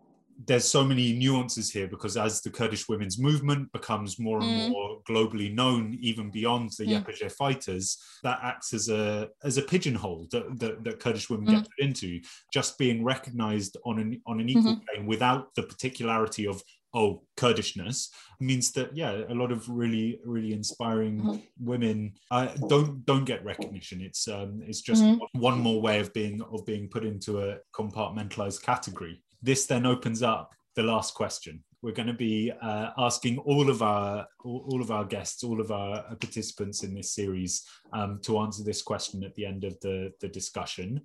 there's 0.45 0.69
so 0.69 0.85
many 0.85 1.13
nuances 1.13 1.69
here 1.71 1.87
because 1.87 2.15
as 2.15 2.41
the 2.41 2.49
Kurdish 2.49 2.87
women's 2.87 3.19
movement 3.19 3.71
becomes 3.73 4.19
more 4.19 4.39
and 4.39 4.49
mm. 4.49 4.69
more 4.69 5.01
globally 5.09 5.53
known, 5.53 5.97
even 6.01 6.29
beyond 6.29 6.71
the 6.77 6.85
mm. 6.85 7.03
YPG 7.03 7.31
fighters, 7.33 7.97
that 8.23 8.39
acts 8.41 8.73
as 8.73 8.87
a 8.89 9.29
as 9.43 9.57
a 9.57 9.61
pigeonhole 9.61 10.27
that, 10.31 10.59
that, 10.59 10.83
that 10.83 10.99
Kurdish 10.99 11.29
women 11.29 11.47
mm. 11.47 11.51
get 11.55 11.63
put 11.63 11.85
into. 11.85 12.21
Just 12.53 12.77
being 12.77 13.03
recognised 13.03 13.75
on 13.85 13.99
an 13.99 14.21
on 14.25 14.39
an 14.39 14.49
equal 14.49 14.75
mm-hmm. 14.75 14.95
plane 14.95 15.05
without 15.05 15.53
the 15.55 15.63
particularity 15.63 16.47
of 16.47 16.63
oh 16.93 17.23
Kurdishness 17.37 18.09
means 18.39 18.71
that 18.71 18.95
yeah, 18.95 19.23
a 19.29 19.33
lot 19.33 19.51
of 19.51 19.67
really 19.69 20.19
really 20.25 20.53
inspiring 20.53 21.21
mm-hmm. 21.21 21.65
women 21.65 22.13
uh, 22.31 22.47
don't 22.67 23.05
don't 23.05 23.25
get 23.25 23.43
recognition. 23.43 24.01
It's 24.01 24.27
um 24.27 24.61
it's 24.65 24.81
just 24.81 25.03
mm-hmm. 25.03 25.39
one 25.39 25.59
more 25.59 25.81
way 25.81 25.99
of 25.99 26.13
being 26.13 26.41
of 26.41 26.65
being 26.65 26.87
put 26.87 27.05
into 27.05 27.41
a 27.41 27.57
compartmentalized 27.73 28.61
category. 28.61 29.21
This 29.41 29.65
then 29.65 29.85
opens 29.85 30.23
up 30.23 30.51
the 30.75 30.83
last 30.83 31.13
question. 31.13 31.63
We're 31.81 31.93
going 31.93 32.07
to 32.07 32.13
be 32.13 32.51
uh, 32.61 32.89
asking 32.97 33.37
all 33.39 33.69
of 33.69 33.81
our 33.81 34.27
all, 34.43 34.65
all, 34.69 34.81
of 34.81 34.91
our 34.91 35.05
guests, 35.05 35.43
all 35.43 35.61
of 35.61 35.71
our 35.71 36.03
participants 36.15 36.83
in 36.83 36.93
this 36.93 37.13
series, 37.13 37.65
um, 37.93 38.19
to 38.23 38.39
answer 38.39 38.63
this 38.63 38.81
question 38.81 39.23
at 39.23 39.33
the 39.35 39.45
end 39.45 39.63
of 39.63 39.79
the 39.79 40.11
the 40.19 40.27
discussion. 40.27 41.01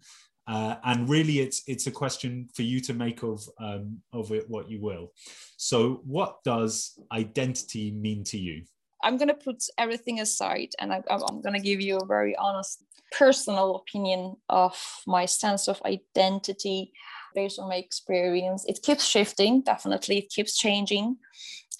Uh, 0.46 0.76
and 0.84 1.08
really, 1.08 1.40
it's 1.40 1.62
it's 1.66 1.86
a 1.86 1.90
question 1.90 2.48
for 2.54 2.62
you 2.62 2.80
to 2.80 2.92
make 2.92 3.22
of 3.22 3.48
um, 3.60 4.00
of 4.12 4.30
it 4.30 4.48
what 4.48 4.70
you 4.70 4.80
will. 4.80 5.12
So, 5.56 6.02
what 6.04 6.44
does 6.44 6.98
identity 7.12 7.90
mean 7.92 8.24
to 8.24 8.38
you? 8.38 8.62
I'm 9.02 9.16
going 9.16 9.28
to 9.28 9.34
put 9.34 9.62
everything 9.78 10.20
aside, 10.20 10.70
and 10.78 10.92
I, 10.92 11.02
I'm 11.08 11.40
going 11.40 11.54
to 11.54 11.60
give 11.60 11.80
you 11.80 11.98
a 11.98 12.06
very 12.06 12.36
honest, 12.36 12.84
personal 13.16 13.76
opinion 13.76 14.36
of 14.48 14.76
my 15.06 15.24
sense 15.24 15.68
of 15.68 15.80
identity 15.84 16.92
based 17.34 17.58
on 17.58 17.68
my 17.68 17.76
experience. 17.76 18.64
It 18.66 18.82
keeps 18.82 19.04
shifting, 19.04 19.62
definitely. 19.62 20.18
It 20.18 20.30
keeps 20.30 20.58
changing, 20.58 21.16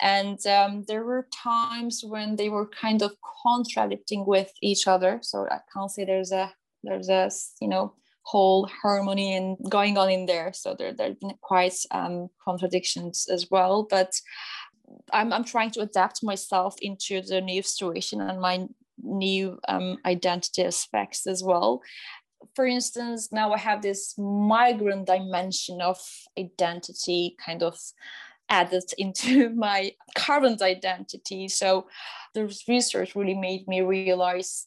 and 0.01 0.39
um, 0.47 0.85
there 0.89 1.05
were 1.05 1.29
times 1.35 2.03
when 2.03 2.37
they 2.37 2.49
were 2.49 2.69
kind 2.69 3.03
of 3.03 3.13
contradicting 3.43 4.25
with 4.27 4.53
each 4.63 4.87
other. 4.87 5.19
So 5.23 5.47
I 5.51 5.61
can't 5.73 5.91
say 5.91 6.07
there's 6.07 6.33
a 6.33 6.51
there's 6.83 7.09
a 7.09 7.31
you 7.61 7.69
know 7.69 7.95
whole 8.25 8.67
harmony 8.83 9.37
and 9.37 9.57
going 9.69 9.97
on 9.97 10.11
in 10.11 10.27
there. 10.27 10.53
So 10.53 10.75
there 10.79 10.93
there 10.93 11.09
have 11.09 11.21
been 11.21 11.35
quite 11.41 11.77
um, 11.91 12.29
contradictions 12.45 13.27
as 13.31 13.51
well. 13.51 13.87
But 13.89 14.13
I'm 15.13 15.33
I'm 15.33 15.45
trying 15.45 15.71
to 15.73 15.81
adapt 15.81 16.23
myself 16.23 16.77
into 16.81 17.23
the 17.23 17.41
new 17.41 17.63
situation 17.63 18.21
and 18.21 18.41
my 18.41 18.67
new 19.03 19.59
um, 19.69 19.99
identity 20.05 20.65
aspects 20.65 21.27
as 21.27 21.43
well. 21.43 21.81
For 22.55 22.67
instance, 22.67 23.31
now 23.33 23.53
I 23.53 23.59
have 23.59 23.83
this 23.83 24.15
migrant 24.19 25.07
dimension 25.07 25.81
of 25.81 25.99
identity 26.39 27.37
kind 27.45 27.63
of 27.63 27.79
added 28.49 28.85
into 28.99 29.51
my 29.51 29.93
current 30.17 30.63
identity. 30.63 31.49
So 31.49 31.87
the 32.35 32.55
research 32.69 33.15
really 33.15 33.35
made 33.35 33.67
me 33.67 33.81
realize 33.81 34.67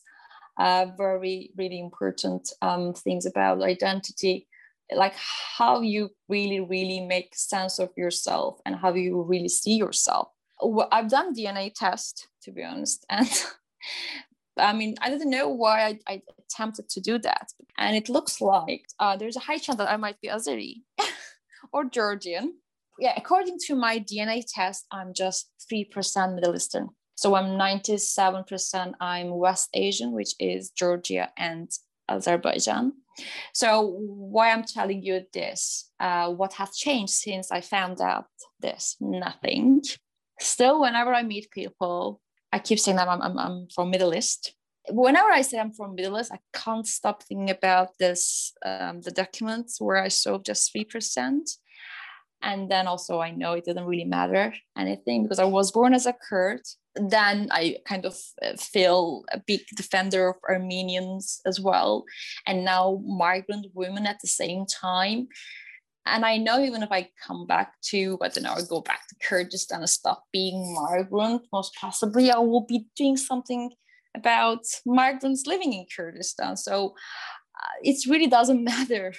uh, 0.57 0.87
very 0.97 1.51
really 1.57 1.79
important 1.79 2.51
um, 2.61 2.93
things 2.93 3.25
about 3.25 3.61
identity 3.61 4.47
like 4.95 5.15
how 5.57 5.81
you 5.81 6.09
really 6.29 6.59
really 6.59 7.01
make 7.01 7.35
sense 7.35 7.79
of 7.79 7.89
yourself 7.97 8.59
and 8.65 8.75
how 8.75 8.93
you 8.93 9.21
really 9.21 9.49
see 9.49 9.75
yourself. 9.75 10.29
I've 10.91 11.09
done 11.09 11.35
dna 11.35 11.71
test 11.73 12.27
to 12.41 12.51
be 12.51 12.63
honest 12.63 13.05
and 13.09 13.29
i 14.57 14.73
mean 14.73 14.95
i 15.01 15.09
didn't 15.09 15.29
know 15.29 15.49
why 15.49 15.85
I, 15.85 15.99
I, 16.07 16.21
attempted 16.39 16.89
to 16.89 16.99
do 16.99 17.19
that 17.19 17.47
and 17.77 17.95
it 17.95 18.09
looks 18.09 18.41
like 18.41 18.85
uh, 18.99 19.15
there's 19.17 19.35
a 19.35 19.41
high 19.41 19.59
chance 19.59 19.77
that 19.77 19.91
i 19.91 19.97
might 19.97 20.19
be 20.19 20.29
azeri 20.29 20.81
or 21.73 21.85
georgian. 21.85 22.55
Yeah 22.99 23.13
according 23.15 23.57
to 23.67 23.75
my 23.75 23.99
dna 23.99 24.43
test 24.51 24.87
i'm 24.91 25.13
just 25.13 25.51
3% 25.71 26.33
middle 26.33 26.55
eastern 26.55 26.89
so 27.17 27.33
I'm 27.33 27.57
97% 27.57 28.93
I'm 29.01 29.31
West 29.31 29.69
Asian, 29.73 30.11
which 30.11 30.35
is 30.39 30.69
Georgia 30.69 31.31
and 31.35 31.67
Azerbaijan. 32.07 32.93
So 33.55 33.97
why 33.97 34.51
I'm 34.51 34.63
telling 34.63 35.01
you 35.01 35.21
this, 35.33 35.89
uh, 35.99 36.29
what 36.29 36.53
has 36.53 36.77
changed 36.77 37.13
since 37.13 37.51
I 37.51 37.61
found 37.61 38.01
out 38.01 38.25
this? 38.59 38.97
Nothing. 38.99 39.81
Still, 40.39 40.79
whenever 40.79 41.11
I 41.11 41.23
meet 41.23 41.49
people, 41.49 42.21
I 42.53 42.59
keep 42.59 42.79
saying 42.79 42.97
that 42.97 43.07
I'm, 43.07 43.23
I'm, 43.23 43.39
I'm 43.39 43.67
from 43.73 43.89
Middle 43.89 44.13
East. 44.13 44.53
Whenever 44.89 45.31
I 45.31 45.41
say 45.41 45.57
I'm 45.57 45.73
from 45.73 45.95
Middle 45.95 46.19
East, 46.19 46.31
I 46.31 46.39
can't 46.53 46.85
stop 46.85 47.23
thinking 47.23 47.49
about 47.49 47.97
this, 47.97 48.53
um, 48.63 49.01
the 49.01 49.09
documents 49.09 49.81
where 49.81 49.97
I 49.97 50.09
saw 50.09 50.37
just 50.37 50.71
3%. 50.71 51.39
And 52.41 52.69
then 52.69 52.87
also 52.87 53.19
I 53.19 53.31
know 53.31 53.53
it 53.53 53.65
didn't 53.65 53.85
really 53.85 54.05
matter 54.05 54.53
anything 54.77 55.23
because 55.23 55.39
I 55.39 55.45
was 55.45 55.71
born 55.71 55.93
as 55.93 56.05
a 56.05 56.13
Kurd 56.13 56.61
then 56.99 57.47
I 57.51 57.77
kind 57.85 58.05
of 58.05 58.17
uh, 58.41 58.55
feel 58.57 59.23
a 59.31 59.39
big 59.39 59.61
defender 59.75 60.29
of 60.29 60.35
Armenians 60.49 61.41
as 61.45 61.59
well, 61.59 62.05
and 62.45 62.65
now 62.65 63.01
migrant 63.05 63.67
women 63.73 64.05
at 64.05 64.19
the 64.21 64.27
same 64.27 64.65
time. 64.65 65.27
And 66.05 66.25
I 66.25 66.37
know 66.37 66.63
even 66.63 66.83
if 66.83 66.91
I 66.91 67.09
come 67.25 67.45
back 67.45 67.73
to, 67.89 68.17
I 68.21 68.29
don't 68.29 68.43
know, 68.43 68.53
I 68.53 68.61
go 68.67 68.81
back 68.81 69.07
to 69.07 69.27
Kurdistan 69.27 69.81
and 69.81 69.89
stop 69.89 70.23
being 70.31 70.73
migrant, 70.73 71.43
most 71.51 71.75
possibly 71.75 72.31
I 72.31 72.37
will 72.37 72.65
be 72.65 72.87
doing 72.95 73.17
something 73.17 73.71
about 74.15 74.63
migrants 74.85 75.45
living 75.45 75.73
in 75.73 75.85
Kurdistan. 75.93 76.55
So 76.55 76.95
uh, 77.61 77.75
it 77.81 77.97
really 78.09 78.27
doesn't 78.27 78.63
matter 78.75 79.13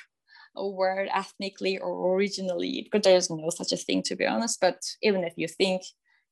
where 0.62 1.08
ethnically 1.14 1.78
or 1.78 2.14
originally, 2.14 2.82
because 2.82 3.04
there's 3.04 3.30
no 3.30 3.50
such 3.50 3.72
a 3.72 3.76
thing 3.76 4.02
to 4.04 4.16
be 4.16 4.26
honest. 4.26 4.60
But 4.60 4.82
even 5.02 5.24
if 5.24 5.34
you 5.36 5.48
think 5.48 5.82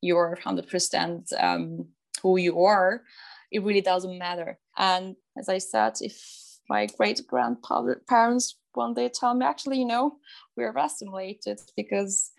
you're 0.01 0.39
100% 0.45 1.43
um, 1.43 1.87
who 2.22 2.37
you 2.39 2.64
are, 2.64 3.03
it 3.51 3.62
really 3.62 3.81
doesn't 3.81 4.18
matter. 4.18 4.59
And 4.77 5.16
as 5.39 5.49
I 5.49 5.59
said, 5.59 5.95
if 6.01 6.20
my 6.68 6.87
great 6.99 7.27
grandparents 7.27 8.57
one 8.77 8.95
day 8.95 9.09
tell 9.09 9.35
me, 9.35 9.45
actually, 9.45 9.79
you 9.79 9.87
know, 9.87 10.16
we 10.57 10.64
are 10.64 10.77
assimilated 10.77 11.59
because 11.77 12.31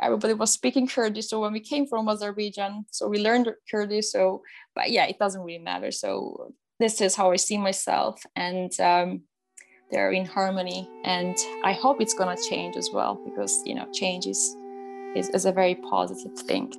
everybody 0.00 0.34
was 0.34 0.52
speaking 0.52 0.88
Kurdish. 0.88 1.28
So 1.28 1.40
when 1.40 1.52
we 1.52 1.60
came 1.60 1.86
from 1.86 2.08
Azerbaijan, 2.08 2.84
so 2.90 3.08
we 3.08 3.22
learned 3.22 3.52
Kurdish. 3.70 4.10
So, 4.10 4.42
but 4.74 4.90
yeah, 4.90 5.06
it 5.06 5.18
doesn't 5.18 5.40
really 5.40 5.58
matter. 5.58 5.90
So 5.90 6.52
this 6.80 7.00
is 7.00 7.14
how 7.14 7.30
I 7.30 7.36
see 7.36 7.58
myself, 7.58 8.22
and 8.36 8.72
um, 8.80 9.22
they're 9.90 10.12
in 10.12 10.26
harmony. 10.26 10.88
And 11.04 11.36
I 11.64 11.72
hope 11.72 12.00
it's 12.00 12.14
gonna 12.14 12.36
change 12.48 12.76
as 12.76 12.90
well 12.92 13.20
because 13.24 13.62
you 13.64 13.74
know, 13.74 13.86
change 13.92 14.26
is 14.26 14.56
is, 15.16 15.30
is 15.30 15.46
a 15.46 15.52
very 15.52 15.74
positive 15.74 16.38
thing. 16.38 16.72